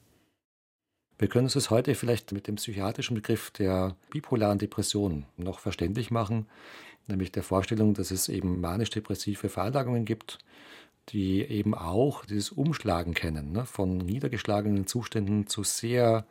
Wir 1.18 1.28
können 1.28 1.44
uns 1.44 1.52
das 1.52 1.68
heute 1.68 1.94
vielleicht 1.94 2.32
mit 2.32 2.46
dem 2.46 2.54
psychiatrischen 2.54 3.14
Begriff 3.14 3.50
der 3.50 3.94
bipolaren 4.10 4.58
Depression 4.58 5.26
noch 5.36 5.58
verständlich 5.58 6.10
machen, 6.10 6.46
nämlich 7.08 7.30
der 7.30 7.42
Vorstellung, 7.42 7.92
dass 7.92 8.10
es 8.10 8.28
eben 8.30 8.60
manisch-depressive 8.60 9.50
Veranlagungen 9.50 10.06
gibt, 10.06 10.38
die 11.10 11.42
eben 11.42 11.74
auch 11.74 12.24
dieses 12.24 12.50
Umschlagen 12.50 13.14
kennen, 13.14 13.52
ne, 13.52 13.66
von 13.66 13.98
niedergeschlagenen 13.98 14.86
Zuständen 14.86 15.46
zu 15.46 15.62
sehr 15.62 16.24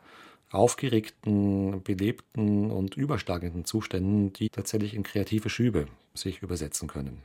aufgeregten, 0.50 1.82
belebten 1.82 2.70
und 2.70 2.96
überschlagenden 2.96 3.64
Zuständen, 3.64 4.32
die 4.32 4.50
tatsächlich 4.50 4.94
in 4.94 5.02
kreative 5.02 5.48
Schübe 5.48 5.86
sich 6.14 6.42
übersetzen 6.42 6.88
können. 6.88 7.22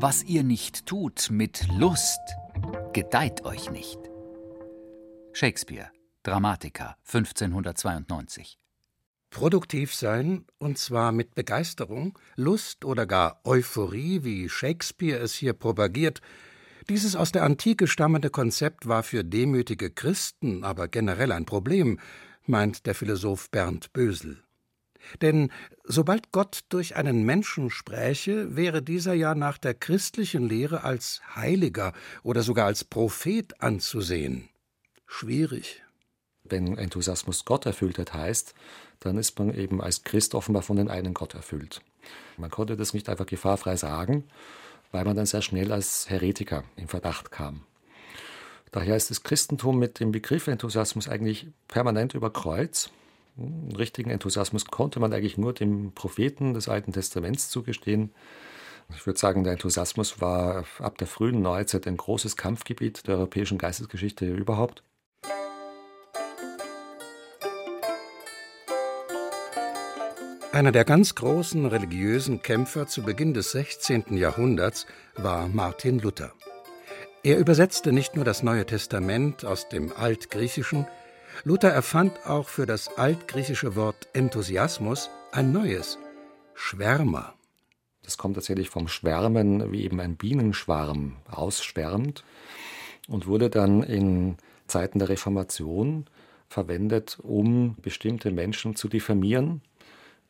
Was 0.00 0.24
ihr 0.24 0.42
nicht 0.42 0.86
tut 0.86 1.28
mit 1.30 1.66
Lust, 1.78 2.20
gedeiht 2.92 3.44
euch 3.44 3.70
nicht. 3.70 3.98
Shakespeare, 5.32 5.90
Dramatiker, 6.22 6.96
1592. 7.06 8.58
Produktiv 9.30 9.94
sein, 9.94 10.44
und 10.58 10.76
zwar 10.76 11.12
mit 11.12 11.36
Begeisterung, 11.36 12.18
Lust 12.34 12.84
oder 12.84 13.06
gar 13.06 13.40
Euphorie, 13.44 14.24
wie 14.24 14.48
Shakespeare 14.48 15.20
es 15.20 15.34
hier 15.34 15.52
propagiert, 15.52 16.20
dieses 16.88 17.16
aus 17.16 17.32
der 17.32 17.42
Antike 17.42 17.86
stammende 17.86 18.30
Konzept 18.30 18.88
war 18.88 19.02
für 19.02 19.24
demütige 19.24 19.90
Christen 19.90 20.64
aber 20.64 20.88
generell 20.88 21.32
ein 21.32 21.46
Problem, 21.46 21.98
meint 22.46 22.86
der 22.86 22.94
Philosoph 22.94 23.50
Bernd 23.50 23.92
Bösel. 23.92 24.42
Denn 25.22 25.50
sobald 25.84 26.30
Gott 26.30 26.60
durch 26.68 26.96
einen 26.96 27.24
Menschen 27.24 27.70
spräche, 27.70 28.54
wäre 28.54 28.82
dieser 28.82 29.14
ja 29.14 29.34
nach 29.34 29.56
der 29.56 29.74
christlichen 29.74 30.48
Lehre 30.48 30.84
als 30.84 31.22
Heiliger 31.34 31.92
oder 32.22 32.42
sogar 32.42 32.66
als 32.66 32.84
Prophet 32.84 33.60
anzusehen 33.62 34.50
schwierig. 35.10 35.82
Wenn 36.44 36.78
Enthusiasmus 36.78 37.44
Gott 37.44 37.66
erfüllt 37.66 37.98
hat, 37.98 38.14
heißt, 38.14 38.54
dann 39.00 39.18
ist 39.18 39.38
man 39.38 39.52
eben 39.52 39.82
als 39.82 40.04
Christ 40.04 40.34
offenbar 40.34 40.62
von 40.62 40.76
den 40.76 40.88
einen 40.88 41.14
Gott 41.14 41.34
erfüllt. 41.34 41.82
Man 42.38 42.50
konnte 42.50 42.76
das 42.76 42.94
nicht 42.94 43.08
einfach 43.08 43.26
gefahrfrei 43.26 43.76
sagen, 43.76 44.24
weil 44.92 45.04
man 45.04 45.16
dann 45.16 45.26
sehr 45.26 45.42
schnell 45.42 45.72
als 45.72 46.08
Heretiker 46.08 46.64
in 46.76 46.88
Verdacht 46.88 47.30
kam. 47.30 47.62
Daher 48.72 48.96
ist 48.96 49.10
das 49.10 49.22
Christentum 49.22 49.78
mit 49.78 49.98
dem 49.98 50.12
Begriff 50.12 50.46
Enthusiasmus 50.46 51.08
eigentlich 51.08 51.48
permanent 51.66 52.14
über 52.14 52.32
Kreuz. 52.32 52.90
Einen 53.36 53.74
richtigen 53.74 54.10
Enthusiasmus 54.10 54.66
konnte 54.66 55.00
man 55.00 55.12
eigentlich 55.12 55.38
nur 55.38 55.52
dem 55.52 55.92
Propheten 55.92 56.54
des 56.54 56.68
Alten 56.68 56.92
Testaments 56.92 57.50
zugestehen. 57.50 58.12
Ich 58.94 59.06
würde 59.06 59.18
sagen, 59.18 59.44
der 59.44 59.54
Enthusiasmus 59.54 60.20
war 60.20 60.64
ab 60.78 60.98
der 60.98 61.06
frühen 61.06 61.42
Neuzeit 61.42 61.86
ein 61.86 61.96
großes 61.96 62.36
Kampfgebiet 62.36 63.06
der 63.06 63.16
europäischen 63.16 63.58
Geistesgeschichte 63.58 64.26
überhaupt. 64.26 64.82
Einer 70.52 70.72
der 70.72 70.84
ganz 70.84 71.14
großen 71.14 71.64
religiösen 71.64 72.42
Kämpfer 72.42 72.88
zu 72.88 73.04
Beginn 73.04 73.34
des 73.34 73.52
16. 73.52 74.16
Jahrhunderts 74.16 74.84
war 75.14 75.46
Martin 75.46 76.00
Luther. 76.00 76.32
Er 77.22 77.38
übersetzte 77.38 77.92
nicht 77.92 78.16
nur 78.16 78.24
das 78.24 78.42
Neue 78.42 78.66
Testament 78.66 79.44
aus 79.44 79.68
dem 79.68 79.92
Altgriechischen, 79.92 80.88
Luther 81.44 81.68
erfand 81.68 82.26
auch 82.26 82.48
für 82.48 82.66
das 82.66 82.98
altgriechische 82.98 83.76
Wort 83.76 84.08
Enthusiasmus 84.12 85.08
ein 85.30 85.52
neues, 85.52 85.98
Schwärmer. 86.54 87.34
Das 88.02 88.18
kommt 88.18 88.34
tatsächlich 88.34 88.70
vom 88.70 88.88
Schwärmen, 88.88 89.70
wie 89.70 89.84
eben 89.84 90.00
ein 90.00 90.16
Bienenschwarm 90.16 91.14
ausschwärmt 91.30 92.24
und 93.06 93.28
wurde 93.28 93.50
dann 93.50 93.84
in 93.84 94.36
Zeiten 94.66 94.98
der 94.98 95.10
Reformation 95.10 96.06
verwendet, 96.48 97.18
um 97.22 97.76
bestimmte 97.80 98.32
Menschen 98.32 98.74
zu 98.74 98.88
diffamieren 98.88 99.62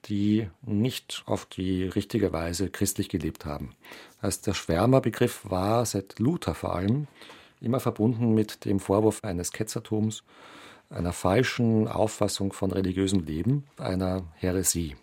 die 0.07 0.49
nicht 0.63 1.23
auf 1.27 1.47
die 1.47 1.85
richtige 1.85 2.33
Weise 2.33 2.71
christlich 2.71 3.09
gelebt 3.09 3.45
haben. 3.45 3.75
Also 4.21 4.41
der 4.47 4.55
Schwärmerbegriff 4.55 5.49
war 5.51 5.85
seit 5.87 6.19
Luther 6.19 6.55
vor 6.55 6.75
allem 6.75 7.07
immer 7.61 7.81
verbunden 7.81 8.35
mit 8.35 8.65
dem 8.65 8.81
Vorwurf 8.81 9.23
eines 9.23 9.53
Ketzertums, 9.53 10.25
einer 10.89 11.13
falschen 11.13 11.89
Auffassung 11.89 12.53
von 12.53 12.73
religiösem 12.73 13.21
Leben, 13.21 13.67
einer 13.77 14.25
Häresie. 14.35 14.97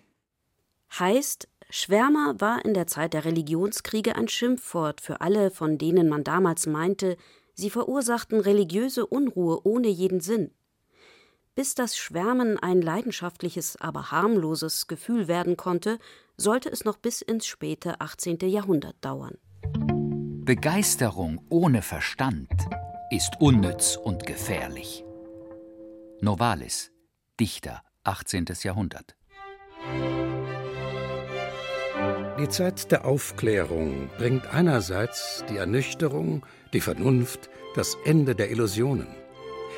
Heißt, 1.00 1.48
Schwärmer 1.70 2.36
war 2.39 2.63
in 2.66 2.74
der 2.74 2.88
Zeit 2.88 3.13
der 3.13 3.25
Religionskriege 3.25 4.16
ein 4.16 4.27
Schimpfwort 4.27 5.01
für 5.01 5.22
alle, 5.22 5.51
von 5.51 5.77
denen 5.77 6.10
man 6.10 6.24
damals 6.24 6.66
meinte, 6.66 7.18
sie 7.54 7.70
verursachten 7.70 8.39
religiöse 8.39 9.06
Unruhe 9.06 9.60
ohne 9.66 9.88
jeden 9.88 10.22
Sinn. 10.22 10.51
Bis 11.58 11.74
das 11.74 11.98
Schwärmen 11.98 12.60
ein 12.60 12.84
leidenschaftliches, 12.84 13.78
aber 13.82 14.12
harmloses 14.12 14.86
Gefühl 14.86 15.28
werden 15.28 15.58
konnte, 15.58 15.98
sollte 16.38 16.70
es 16.70 16.86
noch 16.86 16.98
bis 16.98 17.24
ins 17.24 17.48
späte 17.48 18.00
18. 18.00 18.38
Jahrhundert 18.42 18.96
dauern. 19.02 19.40
Begeisterung 20.46 21.42
ohne 21.50 21.82
Verstand 21.82 22.48
ist 23.10 23.42
unnütz 23.42 23.96
und 23.96 24.28
gefährlich. 24.28 25.04
Novalis, 26.22 26.92
Dichter, 27.40 27.82
18. 28.04 28.46
Jahrhundert. 28.62 29.16
Die 32.40 32.50
Zeit 32.50 32.92
der 32.92 33.04
Aufklärung 33.06 34.12
bringt 34.20 34.46
einerseits 34.46 35.44
die 35.50 35.58
Ernüchterung, 35.58 36.46
die 36.74 36.82
Vernunft, 36.82 37.50
das 37.74 37.98
Ende 38.06 38.36
der 38.36 38.52
Illusionen. 38.52 39.08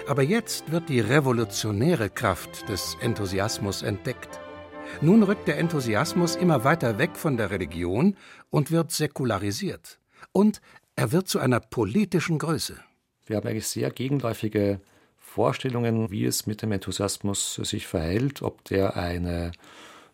Aber 0.07 0.23
jetzt 0.23 0.71
wird 0.71 0.89
die 0.89 0.99
revolutionäre 0.99 2.09
Kraft 2.09 2.67
des 2.67 2.97
Enthusiasmus 3.01 3.81
entdeckt. 3.81 4.39
Nun 5.01 5.23
rückt 5.23 5.47
der 5.47 5.57
Enthusiasmus 5.57 6.35
immer 6.35 6.63
weiter 6.63 6.97
weg 6.97 7.11
von 7.15 7.37
der 7.37 7.51
Religion 7.51 8.15
und 8.49 8.71
wird 8.71 8.91
säkularisiert. 8.91 9.99
Und 10.31 10.61
er 10.95 11.11
wird 11.11 11.27
zu 11.27 11.39
einer 11.39 11.59
politischen 11.59 12.39
Größe. 12.39 12.77
Wir 13.25 13.37
haben 13.37 13.47
eigentlich 13.47 13.67
sehr 13.67 13.91
gegenläufige 13.91 14.81
Vorstellungen, 15.17 16.09
wie 16.09 16.25
es 16.25 16.47
mit 16.47 16.61
dem 16.61 16.71
Enthusiasmus 16.71 17.55
sich 17.55 17.85
verhält, 17.85 18.41
ob 18.41 18.63
der 18.65 18.97
eine 18.97 19.51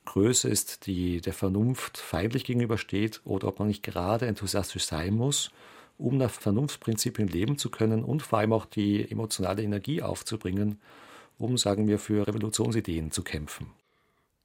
Größe 0.03 0.49
ist, 0.49 0.87
die 0.87 1.21
der 1.21 1.33
Vernunft 1.33 1.97
feindlich 1.97 2.43
gegenübersteht 2.43 3.21
oder 3.23 3.47
ob 3.47 3.59
man 3.59 3.69
nicht 3.69 3.83
gerade 3.83 4.27
enthusiastisch 4.27 4.85
sein 4.85 5.13
muss 5.13 5.51
um 5.97 6.17
nach 6.17 6.31
Vernunftprinzipien 6.31 7.27
leben 7.27 7.57
zu 7.57 7.69
können 7.69 8.03
und 8.03 8.21
vor 8.21 8.39
allem 8.39 8.53
auch 8.53 8.65
die 8.65 9.09
emotionale 9.09 9.63
Energie 9.63 10.01
aufzubringen, 10.01 10.79
um, 11.37 11.57
sagen 11.57 11.87
wir, 11.87 11.99
für 11.99 12.27
Revolutionsideen 12.27 13.11
zu 13.11 13.23
kämpfen. 13.23 13.71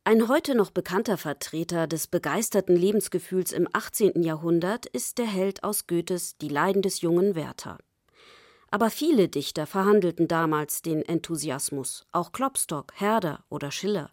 Ein 0.04 0.28
heute 0.28 0.54
noch 0.54 0.70
bekannter 0.70 1.18
Vertreter 1.18 1.86
des 1.86 2.06
begeisterten 2.06 2.74
Lebensgefühls 2.74 3.52
im 3.52 3.68
18. 3.72 4.22
Jahrhundert 4.22 4.86
ist 4.86 5.18
der 5.18 5.26
Held 5.26 5.62
aus 5.62 5.86
Goethes 5.86 6.36
Die 6.38 6.48
Leiden 6.48 6.82
des 6.82 7.02
jungen 7.02 7.34
Werther. 7.34 7.78
Aber 8.70 8.88
viele 8.88 9.28
Dichter 9.28 9.66
verhandelten 9.66 10.26
damals 10.26 10.82
den 10.82 11.02
Enthusiasmus, 11.02 12.06
auch 12.12 12.32
Klopstock, 12.32 12.92
Herder 12.96 13.44
oder 13.50 13.70
Schiller. 13.70 14.10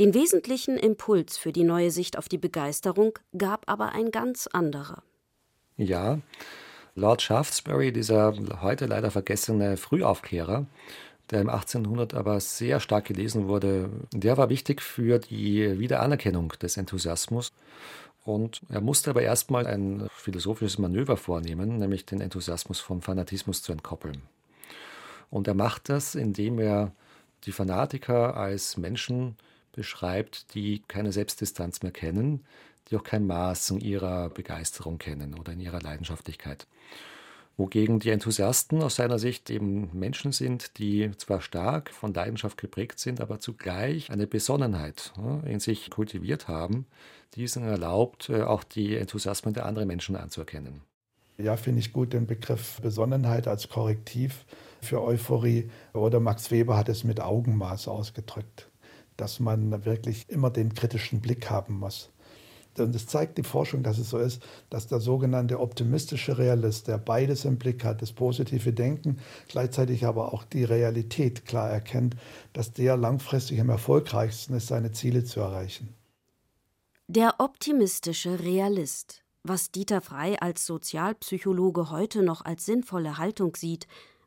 Den 0.00 0.14
wesentlichen 0.14 0.76
Impuls 0.76 1.36
für 1.36 1.52
die 1.52 1.64
neue 1.64 1.90
Sicht 1.90 2.16
auf 2.18 2.28
die 2.28 2.38
Begeisterung 2.38 3.18
gab 3.36 3.70
aber 3.70 3.92
ein 3.92 4.10
ganz 4.10 4.48
anderer. 4.48 5.02
Ja, 5.76 6.20
Lord 6.94 7.20
Shaftesbury, 7.20 7.92
dieser 7.92 8.32
heute 8.62 8.86
leider 8.86 9.10
vergessene 9.10 9.76
Frühaufklärer, 9.76 10.66
der 11.30 11.40
im 11.40 11.48
1800 11.48 12.14
aber 12.14 12.38
sehr 12.38 12.78
stark 12.78 13.06
gelesen 13.06 13.48
wurde, 13.48 13.90
der 14.12 14.36
war 14.36 14.50
wichtig 14.50 14.80
für 14.80 15.18
die 15.18 15.80
Wiederanerkennung 15.80 16.50
des 16.62 16.76
Enthusiasmus. 16.76 17.52
Und 18.24 18.62
er 18.68 18.80
musste 18.80 19.10
aber 19.10 19.22
erstmal 19.22 19.66
ein 19.66 20.08
philosophisches 20.14 20.78
Manöver 20.78 21.16
vornehmen, 21.16 21.78
nämlich 21.78 22.06
den 22.06 22.20
Enthusiasmus 22.20 22.78
vom 22.78 23.02
Fanatismus 23.02 23.60
zu 23.60 23.72
entkoppeln. 23.72 24.22
Und 25.28 25.48
er 25.48 25.54
macht 25.54 25.88
das, 25.88 26.14
indem 26.14 26.60
er 26.60 26.92
die 27.46 27.52
Fanatiker 27.52 28.36
als 28.36 28.76
Menschen 28.76 29.36
beschreibt, 29.72 30.54
die 30.54 30.82
keine 30.86 31.10
Selbstdistanz 31.10 31.82
mehr 31.82 31.92
kennen, 31.92 32.44
die 32.90 32.96
auch 32.96 33.02
kein 33.02 33.26
Maß 33.26 33.70
in 33.70 33.80
ihrer 33.80 34.30
Begeisterung 34.30 34.98
kennen 34.98 35.34
oder 35.34 35.52
in 35.52 35.60
ihrer 35.60 35.80
Leidenschaftlichkeit. 35.80 36.66
Wogegen 37.56 38.00
die 38.00 38.10
Enthusiasten 38.10 38.82
aus 38.82 38.96
seiner 38.96 39.20
Sicht 39.20 39.48
eben 39.48 39.88
Menschen 39.92 40.32
sind, 40.32 40.76
die 40.78 41.12
zwar 41.18 41.40
stark 41.40 41.90
von 41.90 42.12
Leidenschaft 42.12 42.58
geprägt 42.58 42.98
sind, 42.98 43.20
aber 43.20 43.38
zugleich 43.38 44.10
eine 44.10 44.26
Besonnenheit 44.26 45.12
in 45.46 45.60
sich 45.60 45.90
kultiviert 45.90 46.48
haben, 46.48 46.86
die 47.34 47.44
es 47.44 47.56
ihnen 47.56 47.68
erlaubt, 47.68 48.28
äh, 48.28 48.42
auch 48.42 48.64
die 48.64 48.96
Enthusiasmen 48.96 49.54
der 49.54 49.66
anderen 49.66 49.86
Menschen 49.86 50.16
anzuerkennen. 50.16 50.82
Ja, 51.36 51.56
finde 51.56 51.80
ich 51.80 51.92
gut 51.92 52.12
den 52.12 52.26
Begriff 52.26 52.80
Besonnenheit 52.80 53.48
als 53.48 53.68
Korrektiv 53.68 54.44
für 54.80 55.02
Euphorie. 55.02 55.68
Oder 55.92 56.20
Max 56.20 56.50
Weber 56.50 56.76
hat 56.76 56.88
es 56.88 57.02
mit 57.02 57.20
Augenmaß 57.20 57.88
ausgedrückt, 57.88 58.68
dass 59.16 59.40
man 59.40 59.84
wirklich 59.84 60.28
immer 60.28 60.50
den 60.50 60.74
kritischen 60.74 61.20
Blick 61.20 61.50
haben 61.50 61.78
muss. 61.78 62.10
Und 62.78 62.94
es 62.94 63.06
zeigt 63.06 63.38
die 63.38 63.42
Forschung, 63.42 63.82
dass 63.82 63.98
es 63.98 64.10
so 64.10 64.18
ist, 64.18 64.42
dass 64.70 64.86
der 64.86 65.00
sogenannte 65.00 65.60
optimistische 65.60 66.38
Realist, 66.38 66.88
der 66.88 66.98
beides 66.98 67.44
im 67.44 67.58
Blick 67.58 67.84
hat, 67.84 68.02
das 68.02 68.12
positive 68.12 68.72
Denken, 68.72 69.18
gleichzeitig 69.48 70.06
aber 70.06 70.32
auch 70.32 70.44
die 70.44 70.64
Realität 70.64 71.46
klar 71.46 71.70
erkennt, 71.70 72.16
dass 72.52 72.72
der 72.72 72.96
langfristig 72.96 73.60
am 73.60 73.70
erfolgreichsten 73.70 74.54
ist, 74.54 74.68
seine 74.68 74.92
Ziele 74.92 75.24
zu 75.24 75.40
erreichen. 75.40 75.94
Der 77.06 77.34
optimistische 77.38 78.40
Realist, 78.40 79.22
was 79.42 79.70
Dieter 79.70 80.00
Frey 80.00 80.38
als 80.40 80.64
Sozialpsychologe 80.64 81.90
heute 81.90 82.22
noch 82.22 82.44
als 82.44 82.64
sinnvolle 82.64 83.18
Haltung 83.18 83.54
sieht, 83.56 83.86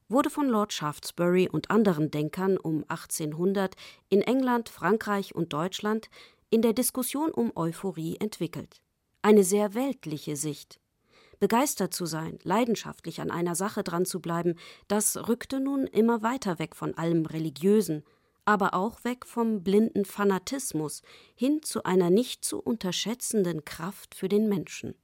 wurde 0.10 0.30
von 0.30 0.48
Lord 0.48 0.74
Shaftesbury 0.74 1.50
und 1.50 1.72
anderen 1.72 2.12
Denkern 2.12 2.58
um 2.58 2.86
1800 2.88 3.76
in 4.10 4.22
England, 4.22 4.70
Frankreich 4.70 5.36
und 5.36 5.54
Deutschland 5.54 6.10
in 6.50 6.62
der 6.62 6.74
Diskussion 6.74 7.32
um 7.32 7.52
Euphorie 7.56 8.18
entwickelt. 8.20 8.82
Eine 9.22 9.44
sehr 9.44 9.74
weltliche 9.74 10.36
Sicht. 10.36 10.80
Begeistert 11.40 11.94
zu 11.94 12.06
sein, 12.06 12.40
leidenschaftlich 12.44 13.22
an 13.22 13.30
einer 13.30 13.56
Sache 13.56 13.84
dran 13.84 14.06
zu 14.06 14.22
bleiben, 14.22 14.56
das 14.88 15.28
rückte 15.28 15.60
nun 15.60 15.86
immer 15.86 16.24
weiter 16.24 16.58
weg 16.58 16.76
von 16.76 16.98
allem 16.98 17.26
Religiösen, 17.26 18.04
aber 18.46 18.74
auch 18.74 19.04
weg 19.04 19.26
vom 19.26 19.62
blinden 19.62 20.06
Fanatismus 20.06 21.02
hin 21.36 21.62
zu 21.62 21.84
einer 21.84 22.10
nicht 22.10 22.46
zu 22.46 22.60
unterschätzenden 22.60 23.66
Kraft 23.66 24.16
für 24.16 24.30
den 24.30 24.48
Menschen. 24.48 24.96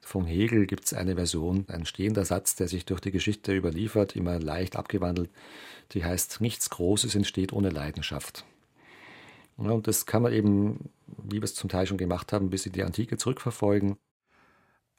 Von 0.00 0.26
Hegel 0.26 0.66
gibt 0.66 0.86
es 0.86 0.94
eine 0.94 1.14
Version, 1.14 1.64
ein 1.68 1.86
stehender 1.86 2.24
Satz, 2.24 2.56
der 2.56 2.66
sich 2.66 2.84
durch 2.86 3.00
die 3.00 3.10
Geschichte 3.10 3.54
überliefert, 3.54 4.16
immer 4.16 4.40
leicht 4.40 4.74
abgewandelt, 4.74 5.30
die 5.92 6.04
heißt, 6.04 6.40
nichts 6.40 6.70
Großes 6.70 7.14
entsteht 7.14 7.52
ohne 7.52 7.70
Leidenschaft. 7.70 8.44
Und 9.58 9.88
das 9.88 10.06
kann 10.06 10.22
man 10.22 10.32
eben, 10.32 10.90
wie 11.24 11.36
wir 11.36 11.44
es 11.44 11.54
zum 11.54 11.68
Teil 11.68 11.86
schon 11.86 11.98
gemacht 11.98 12.32
haben, 12.32 12.48
bis 12.48 12.64
in 12.64 12.72
die 12.72 12.84
Antike 12.84 13.18
zurückverfolgen. 13.18 13.96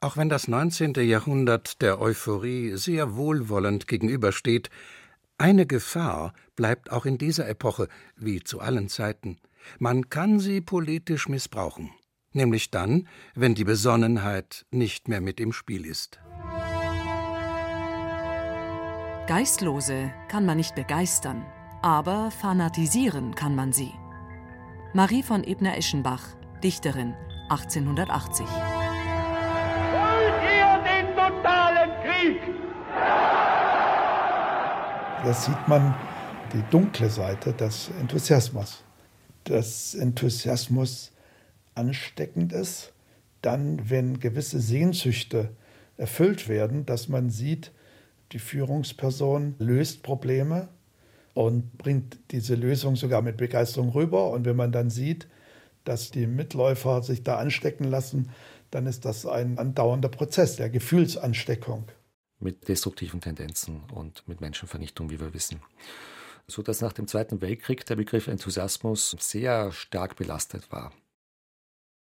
Auch 0.00 0.16
wenn 0.16 0.28
das 0.28 0.48
19. 0.48 0.94
Jahrhundert 0.94 1.82
der 1.82 2.00
Euphorie 2.00 2.76
sehr 2.76 3.16
wohlwollend 3.16 3.88
gegenübersteht, 3.88 4.70
eine 5.38 5.66
Gefahr 5.66 6.34
bleibt 6.56 6.92
auch 6.92 7.06
in 7.06 7.16
dieser 7.16 7.48
Epoche, 7.48 7.88
wie 8.16 8.44
zu 8.44 8.60
allen 8.60 8.88
Zeiten. 8.88 9.38
Man 9.78 10.10
kann 10.10 10.38
sie 10.38 10.60
politisch 10.60 11.28
missbrauchen, 11.28 11.90
nämlich 12.32 12.70
dann, 12.70 13.08
wenn 13.34 13.54
die 13.54 13.64
Besonnenheit 13.64 14.66
nicht 14.70 15.08
mehr 15.08 15.22
mit 15.22 15.40
im 15.40 15.52
Spiel 15.52 15.86
ist. 15.86 16.20
Geistlose 19.26 20.12
kann 20.28 20.44
man 20.44 20.58
nicht 20.58 20.74
begeistern, 20.74 21.46
aber 21.80 22.30
fanatisieren 22.30 23.34
kann 23.34 23.54
man 23.54 23.72
sie. 23.72 23.92
Marie 24.92 25.22
von 25.22 25.44
Ebner-Eschenbach, 25.44 26.34
Dichterin, 26.64 27.14
1880. 27.48 28.44
Wollt 28.44 28.50
ihr 30.42 30.82
den 30.82 31.14
totalen 31.14 31.90
Krieg? 32.02 32.40
Da 35.24 35.32
sieht 35.32 35.68
man 35.68 35.94
die 36.52 36.64
dunkle 36.72 37.08
Seite 37.08 37.52
des 37.52 37.92
Enthusiasmus. 38.00 38.82
Dass 39.44 39.94
Enthusiasmus 39.94 41.12
ansteckend 41.76 42.52
ist, 42.52 42.92
dann, 43.42 43.88
wenn 43.88 44.18
gewisse 44.18 44.58
Sehnsüchte 44.58 45.50
erfüllt 45.98 46.48
werden, 46.48 46.84
dass 46.84 47.08
man 47.08 47.30
sieht, 47.30 47.70
die 48.32 48.40
Führungsperson 48.40 49.54
löst 49.60 50.02
Probleme, 50.02 50.68
und 51.40 51.78
bringt 51.78 52.18
diese 52.32 52.54
Lösung 52.54 52.96
sogar 52.96 53.22
mit 53.22 53.38
Begeisterung 53.38 53.90
rüber. 53.90 54.30
Und 54.30 54.44
wenn 54.44 54.56
man 54.56 54.72
dann 54.72 54.90
sieht, 54.90 55.26
dass 55.84 56.10
die 56.10 56.26
Mitläufer 56.26 57.02
sich 57.02 57.22
da 57.22 57.38
anstecken 57.38 57.84
lassen, 57.84 58.30
dann 58.70 58.86
ist 58.86 59.06
das 59.06 59.24
ein 59.24 59.58
andauernder 59.58 60.10
Prozess 60.10 60.56
der 60.56 60.68
Gefühlsansteckung. 60.68 61.86
Mit 62.40 62.68
destruktiven 62.68 63.22
Tendenzen 63.22 63.84
und 63.92 64.26
mit 64.28 64.42
Menschenvernichtung, 64.42 65.08
wie 65.08 65.18
wir 65.18 65.32
wissen. 65.32 65.62
So 66.46 66.62
dass 66.62 66.82
nach 66.82 66.92
dem 66.92 67.06
Zweiten 67.06 67.40
Weltkrieg 67.40 67.86
der 67.86 67.96
Begriff 67.96 68.28
Enthusiasmus 68.28 69.16
sehr 69.18 69.72
stark 69.72 70.16
belastet 70.16 70.70
war. 70.70 70.92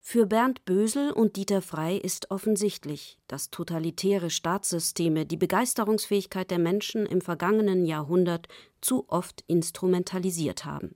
Für 0.09 0.25
Bernd 0.25 0.63
Bösel 0.63 1.11
und 1.11 1.35
Dieter 1.35 1.61
Frey 1.61 1.97
ist 1.97 2.31
offensichtlich, 2.31 3.17
dass 3.27 3.49
totalitäre 3.49 4.29
Staatssysteme 4.29 5.25
die 5.25 5.35
Begeisterungsfähigkeit 5.35 6.49
der 6.49 6.59
Menschen 6.59 7.05
im 7.05 7.19
vergangenen 7.19 7.83
Jahrhundert 7.83 8.47
zu 8.79 9.03
oft 9.09 9.43
instrumentalisiert 9.47 10.63
haben. 10.63 10.95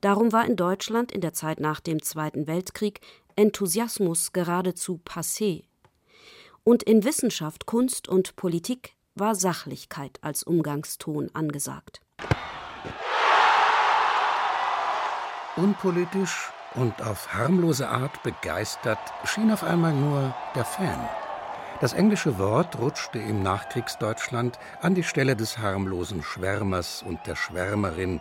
Darum 0.00 0.32
war 0.32 0.46
in 0.46 0.56
Deutschland 0.56 1.12
in 1.12 1.20
der 1.20 1.34
Zeit 1.34 1.60
nach 1.60 1.80
dem 1.80 2.02
Zweiten 2.02 2.46
Weltkrieg 2.46 3.02
Enthusiasmus 3.36 4.32
geradezu 4.32 4.98
passé. 5.04 5.64
Und 6.64 6.82
in 6.82 7.04
Wissenschaft, 7.04 7.66
Kunst 7.66 8.08
und 8.08 8.34
Politik 8.34 8.94
war 9.14 9.34
Sachlichkeit 9.34 10.20
als 10.22 10.42
Umgangston 10.42 11.28
angesagt. 11.34 12.00
Unpolitisch 15.56 16.50
und 16.74 17.02
auf 17.02 17.34
harmlose 17.34 17.88
Art 17.88 18.22
begeistert 18.22 18.98
schien 19.24 19.50
auf 19.50 19.64
einmal 19.64 19.92
nur 19.92 20.34
der 20.54 20.64
Fan. 20.64 21.08
Das 21.80 21.92
englische 21.92 22.38
Wort 22.38 22.78
rutschte 22.78 23.18
im 23.18 23.42
Nachkriegsdeutschland 23.42 24.58
an 24.80 24.94
die 24.94 25.04
Stelle 25.04 25.36
des 25.36 25.58
harmlosen 25.58 26.22
Schwärmers 26.22 27.04
und 27.06 27.20
der 27.26 27.36
Schwärmerin. 27.36 28.20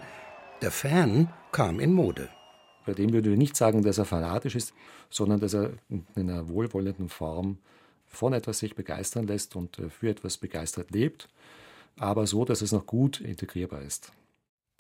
Der 0.62 0.72
Fan 0.72 1.34
kam 1.52 1.80
in 1.80 1.94
Mode. 1.94 2.30
Bei 2.86 2.94
dem 2.94 3.12
würde 3.14 3.32
ich 3.32 3.38
nicht 3.38 3.58
sagen, 3.58 3.84
dass 3.84 3.98
er 3.98 4.06
fanatisch 4.06 4.56
ist, 4.56 4.74
sondern 5.10 5.40
dass 5.40 5.54
er 5.54 5.72
in 5.90 6.06
einer 6.16 6.48
wohlwollenden 6.48 7.10
Form 7.10 7.58
von 8.08 8.34
etwas 8.34 8.60
sich 8.60 8.76
begeistern 8.76 9.28
lässt 9.28 9.56
und 9.56 9.80
äh, 9.80 9.90
für 9.90 10.10
etwas 10.10 10.38
begeistert 10.38 10.92
lebt, 10.92 11.28
aber 11.98 12.28
so, 12.28 12.46
dass 12.46 12.62
es 12.62 12.72
noch 12.72 12.86
gut 12.86 13.20
integrierbar 13.20 13.82
ist. 13.82 14.12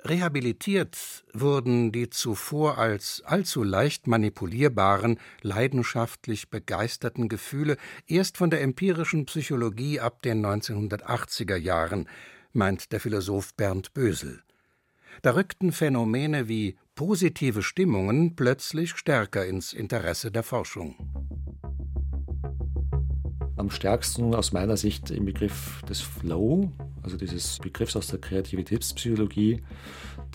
Rehabilitiert 0.03 1.25
wurden 1.33 1.91
die 1.91 2.10
zuvor 2.10 2.77
als 2.77 3.23
allzu 3.25 3.63
leicht 3.63 4.07
manipulierbaren, 4.07 5.19
leidenschaftlich 5.41 6.49
begeisterten 6.49 7.29
Gefühle 7.29 7.77
erst 8.05 8.38
von 8.38 8.49
der 8.49 8.62
empirischen 8.62 9.25
Psychologie 9.25 9.99
ab 9.99 10.21
den 10.21 10.45
1980er 10.45 11.55
Jahren, 11.55 12.07
meint 12.53 12.91
der 12.91 12.99
Philosoph 12.99 13.55
Bernd 13.55 13.93
Bösel. 13.93 14.43
Da 15.23 15.31
rückten 15.31 15.71
Phänomene 15.71 16.47
wie 16.47 16.77
positive 16.93 17.63
Stimmungen 17.63 18.36
plötzlich 18.36 18.95
stärker 18.95 19.45
ins 19.45 19.73
Interesse 19.73 20.31
der 20.31 20.43
Forschung. 20.43 21.46
Am 23.58 23.72
stärksten 23.72 24.36
aus 24.36 24.52
meiner 24.52 24.78
Sicht 24.78 25.10
im 25.10 25.26
Begriff 25.26 25.82
des 25.89 26.00
Flow, 26.00 26.72
also 27.02 27.17
dieses 27.17 27.58
Begriffs 27.58 27.96
aus 27.96 28.06
der 28.06 28.20
Kreativitätspsychologie, 28.20 29.63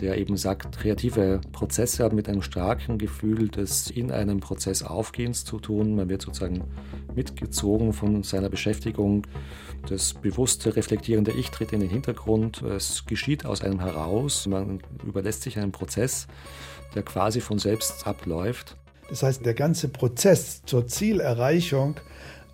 der 0.01 0.19
eben 0.19 0.37
sagt, 0.37 0.77
kreative 0.77 1.41
Prozesse 1.53 2.03
haben 2.03 2.17
mit 2.17 2.29
einem 2.29 2.43
starken 2.43 2.99
Gefühl 2.99 3.49
des 3.49 3.91
in 3.91 4.11
einem 4.11 4.41
Prozess 4.41 4.83
Aufgehens 4.83 5.45
zu 5.45 5.61
tun. 5.61 5.95
Man 5.95 6.09
wird 6.09 6.23
sozusagen 6.23 6.65
mitgezogen 7.15 7.93
von 7.93 8.25
seiner 8.25 8.49
Beschäftigung. 8.49 9.25
Das 9.89 10.15
bewusste, 10.15 10.75
reflektierende 10.75 11.31
Ich 11.31 11.51
tritt 11.51 11.73
in 11.73 11.79
den 11.79 11.91
Hintergrund. 11.91 12.63
Es 12.63 13.07
geschieht 13.07 13.47
aus 13.47 13.63
einem 13.63 13.79
heraus. 13.79 14.47
Man 14.47 14.81
überlässt 15.07 15.43
sich 15.43 15.59
einem 15.59 15.71
Prozess, 15.71 16.27
der 16.97 17.05
quasi 17.05 17.41
von 17.41 17.61
selbst 17.61 18.05
abläuft. 18.05 18.77
Das 19.11 19.23
heißt, 19.23 19.47
der 19.47 19.55
ganze 19.55 19.89
Prozess 19.89 20.63
zur 20.65 20.87
Zielerreichung 20.87 21.97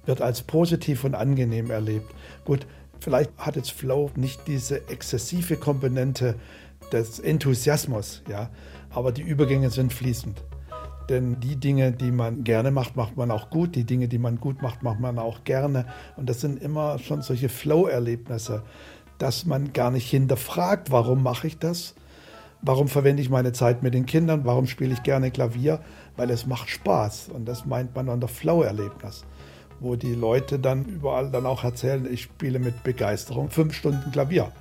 wird 0.08 0.22
als 0.22 0.42
positiv 0.42 1.04
und 1.04 1.14
angenehm 1.14 1.70
erlebt. 1.70 2.12
Gut, 2.44 2.66
vielleicht 2.98 3.30
hat 3.36 3.56
jetzt 3.56 3.70
Flow 3.70 4.10
nicht 4.16 4.48
diese 4.48 4.88
exzessive 4.88 5.56
Komponente 5.56 6.34
des 6.90 7.20
Enthusiasmus, 7.20 8.22
ja, 8.26 8.48
aber 8.90 9.12
die 9.12 9.22
Übergänge 9.22 9.70
sind 9.70 9.92
fließend. 9.92 10.42
Denn 11.10 11.40
die 11.40 11.56
Dinge, 11.56 11.92
die 11.92 12.10
man 12.10 12.44
gerne 12.44 12.70
macht, 12.70 12.96
macht 12.96 13.16
man 13.16 13.30
auch 13.30 13.48
gut. 13.48 13.74
Die 13.76 13.84
Dinge, 13.84 14.08
die 14.08 14.18
man 14.18 14.40
gut 14.40 14.60
macht, 14.60 14.82
macht 14.82 15.00
man 15.00 15.18
auch 15.18 15.44
gerne. 15.44 15.86
Und 16.16 16.28
das 16.28 16.42
sind 16.42 16.62
immer 16.62 16.98
schon 16.98 17.22
solche 17.22 17.48
Flow-Erlebnisse, 17.48 18.62
dass 19.16 19.46
man 19.46 19.72
gar 19.72 19.90
nicht 19.90 20.10
hinterfragt, 20.10 20.90
warum 20.90 21.22
mache 21.22 21.46
ich 21.46 21.58
das? 21.58 21.94
Warum 22.60 22.88
verwende 22.88 23.22
ich 23.22 23.30
meine 23.30 23.52
Zeit 23.52 23.82
mit 23.82 23.94
den 23.94 24.04
Kindern? 24.04 24.44
Warum 24.44 24.66
spiele 24.66 24.92
ich 24.92 25.02
gerne 25.02 25.30
Klavier? 25.30 25.80
Weil 26.16 26.28
es 26.30 26.46
macht 26.46 26.68
Spaß. 26.68 27.30
Und 27.32 27.46
das 27.46 27.64
meint 27.64 27.94
man 27.94 28.10
unter 28.10 28.28
Flow-Erlebnis 28.28 29.24
wo 29.80 29.96
die 29.96 30.14
Leute 30.14 30.58
dann 30.58 30.84
überall 30.84 31.30
dann 31.30 31.46
auch 31.46 31.64
erzählen, 31.64 32.06
ich 32.10 32.22
spiele 32.22 32.58
mit 32.58 32.82
Begeisterung 32.82 33.50
fünf 33.50 33.74
Stunden 33.74 34.10
Klavier. 34.10 34.52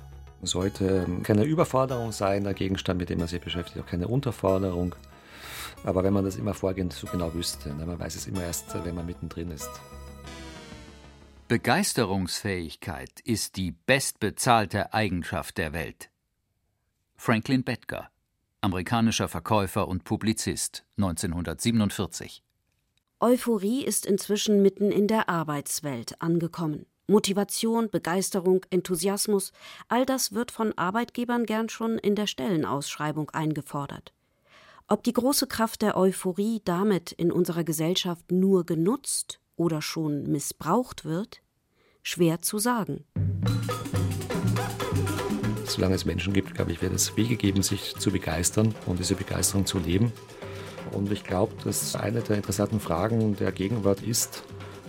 Sollte 0.42 1.06
keine 1.24 1.44
Überforderung 1.44 2.12
sein, 2.12 2.44
der 2.44 2.54
Gegenstand, 2.54 3.00
mit 3.00 3.10
dem 3.10 3.18
man 3.18 3.28
sich 3.28 3.40
beschäftigt, 3.40 3.80
auch 3.80 3.88
keine 3.88 4.06
Unterforderung. 4.06 4.94
Aber 5.84 6.04
wenn 6.04 6.12
man 6.12 6.24
das 6.24 6.36
immer 6.36 6.54
vorgehend 6.54 6.92
so 6.92 7.06
genau 7.06 7.34
wüsste, 7.34 7.74
ne, 7.74 7.86
man 7.86 7.98
weiß 7.98 8.14
es 8.14 8.26
immer 8.26 8.42
erst, 8.42 8.72
wenn 8.84 8.94
man 8.94 9.06
mittendrin 9.06 9.50
ist. 9.50 9.70
Begeisterungsfähigkeit 11.48 13.20
ist 13.24 13.56
die 13.56 13.72
bestbezahlte 13.72 14.92
Eigenschaft 14.92 15.56
der 15.56 15.72
Welt. 15.72 16.10
Franklin 17.16 17.64
Bettger, 17.64 18.10
amerikanischer 18.60 19.28
Verkäufer 19.28 19.88
und 19.88 20.04
Publizist, 20.04 20.84
1947. 20.98 22.42
Euphorie 23.20 23.84
ist 23.84 24.06
inzwischen 24.06 24.62
mitten 24.62 24.92
in 24.92 25.08
der 25.08 25.28
Arbeitswelt 25.28 26.22
angekommen. 26.22 26.86
Motivation, 27.08 27.90
Begeisterung, 27.90 28.64
Enthusiasmus, 28.70 29.50
all 29.88 30.06
das 30.06 30.34
wird 30.34 30.52
von 30.52 30.72
Arbeitgebern 30.78 31.44
gern 31.44 31.68
schon 31.68 31.98
in 31.98 32.14
der 32.14 32.28
Stellenausschreibung 32.28 33.30
eingefordert. 33.30 34.12
Ob 34.86 35.02
die 35.02 35.12
große 35.12 35.48
Kraft 35.48 35.82
der 35.82 35.96
Euphorie 35.96 36.62
damit 36.64 37.10
in 37.10 37.32
unserer 37.32 37.64
Gesellschaft 37.64 38.30
nur 38.30 38.64
genutzt 38.64 39.40
oder 39.56 39.82
schon 39.82 40.30
missbraucht 40.30 41.04
wird, 41.04 41.42
schwer 42.04 42.40
zu 42.40 42.58
sagen. 42.58 43.04
Solange 45.64 45.96
es 45.96 46.04
Menschen 46.04 46.32
gibt, 46.32 46.54
glaube 46.54 46.70
ich, 46.70 46.80
wird 46.80 46.92
es 46.92 47.16
Wege 47.16 47.34
geben, 47.34 47.64
sich 47.64 47.96
zu 47.96 48.12
begeistern 48.12 48.76
und 48.86 49.00
diese 49.00 49.16
Begeisterung 49.16 49.66
zu 49.66 49.80
leben. 49.80 50.12
Und 50.92 51.12
ich 51.12 51.24
glaube, 51.24 51.54
dass 51.64 51.96
eine 51.96 52.20
der 52.20 52.36
interessanten 52.36 52.80
Fragen 52.80 53.36
der 53.36 53.52
Gegenwart 53.52 54.02
ist, 54.02 54.44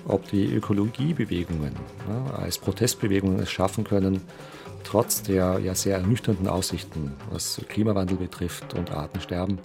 ob 0.08 0.30
die 0.30 0.46
Ökologiebewegungen 0.46 1.74
ja, 2.08 2.36
als 2.36 2.58
Protestbewegungen 2.58 3.40
es 3.40 3.52
schaffen 3.52 3.84
können, 3.84 4.22
trotz 4.84 5.22
der 5.22 5.60
ja 5.60 5.76
sehr 5.76 5.98
ernüchternden 5.98 6.48
Aussichten, 6.48 7.14
was 7.32 7.62
Klimawandel 7.68 8.18
betrifft 8.18 8.74
und 8.74 8.92
Artensterben, 8.92 9.60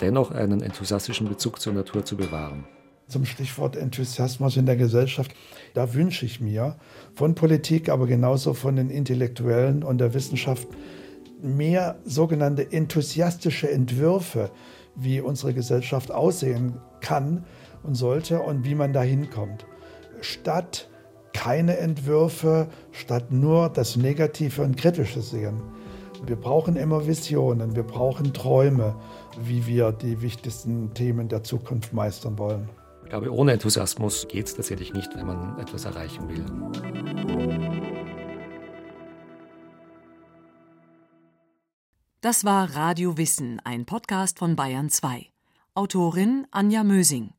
dennoch 0.00 0.30
einen 0.30 0.62
enthusiastischen 0.62 1.28
Bezug 1.28 1.60
zur 1.60 1.72
Natur 1.72 2.04
zu 2.04 2.16
bewahren. 2.16 2.64
Zum 3.08 3.24
Stichwort 3.24 3.76
Enthusiasmus 3.76 4.56
in 4.56 4.66
der 4.66 4.76
Gesellschaft, 4.76 5.32
da 5.74 5.92
wünsche 5.94 6.24
ich 6.24 6.40
mir 6.40 6.76
von 7.14 7.34
Politik, 7.34 7.88
aber 7.88 8.06
genauso 8.06 8.54
von 8.54 8.76
den 8.76 8.88
Intellektuellen 8.88 9.82
und 9.82 9.98
der 9.98 10.14
Wissenschaft 10.14 10.68
mehr 11.42 11.98
sogenannte 12.04 12.70
enthusiastische 12.72 13.70
Entwürfe, 13.70 14.50
wie 14.94 15.20
unsere 15.20 15.54
Gesellschaft 15.54 16.10
aussehen 16.10 16.80
kann 17.00 17.44
und 17.82 17.94
sollte 17.94 18.40
und 18.40 18.64
wie 18.64 18.74
man 18.74 18.92
da 18.92 19.02
hinkommt. 19.02 19.66
Statt 20.20 20.88
keine 21.32 21.78
Entwürfe, 21.78 22.68
statt 22.90 23.32
nur 23.32 23.68
das 23.68 23.96
Negative 23.96 24.62
und 24.62 24.76
Kritische 24.76 25.22
sehen. 25.22 25.62
Wir 26.24 26.36
brauchen 26.36 26.76
immer 26.76 27.06
Visionen, 27.06 27.74
wir 27.74 27.82
brauchen 27.82 28.32
Träume, 28.32 28.94
wie 29.42 29.66
wir 29.66 29.90
die 29.90 30.22
wichtigsten 30.22 30.94
Themen 30.94 31.28
der 31.28 31.42
Zukunft 31.42 31.92
meistern 31.92 32.38
wollen. 32.38 32.68
Ich 33.02 33.08
glaube, 33.08 33.32
ohne 33.32 33.52
Enthusiasmus 33.52 34.28
geht 34.28 34.46
es 34.46 34.54
tatsächlich 34.54 34.92
nicht, 34.94 35.10
wenn 35.16 35.26
man 35.26 35.58
etwas 35.58 35.84
erreichen 35.84 36.28
will. 36.28 37.91
Das 42.22 42.44
war 42.44 42.76
Radio 42.76 43.18
Wissen, 43.18 43.58
ein 43.64 43.84
Podcast 43.84 44.38
von 44.38 44.54
Bayern 44.54 44.90
2. 44.90 45.28
Autorin 45.74 46.46
Anja 46.52 46.84
Mösing. 46.84 47.34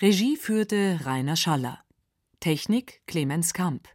Regie 0.00 0.36
führte 0.36 1.00
Rainer 1.02 1.34
Schaller. 1.34 1.82
Technik 2.38 3.02
Clemens 3.08 3.54
Kamp. 3.54 3.88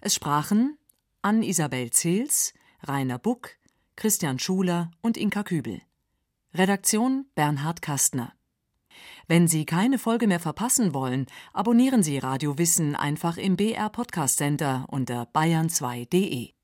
Es 0.00 0.16
sprachen 0.16 0.76
Ann-Isabel 1.22 1.90
Zils, 1.90 2.52
Rainer 2.82 3.20
Buck, 3.20 3.50
Christian 3.94 4.40
Schuler 4.40 4.90
und 5.02 5.16
Inka 5.16 5.44
Kübel. 5.44 5.82
Redaktion 6.52 7.26
Bernhard 7.36 7.80
Kastner. 7.80 8.32
Wenn 9.28 9.46
Sie 9.46 9.66
keine 9.66 10.00
Folge 10.00 10.26
mehr 10.26 10.40
verpassen 10.40 10.94
wollen, 10.94 11.26
abonnieren 11.52 12.02
Sie 12.02 12.18
Radio 12.18 12.58
Wissen 12.58 12.96
einfach 12.96 13.36
im 13.36 13.54
BR 13.54 13.88
Podcast 13.90 14.38
Center 14.38 14.84
unter 14.88 15.30
bayern2.de. 15.32 16.57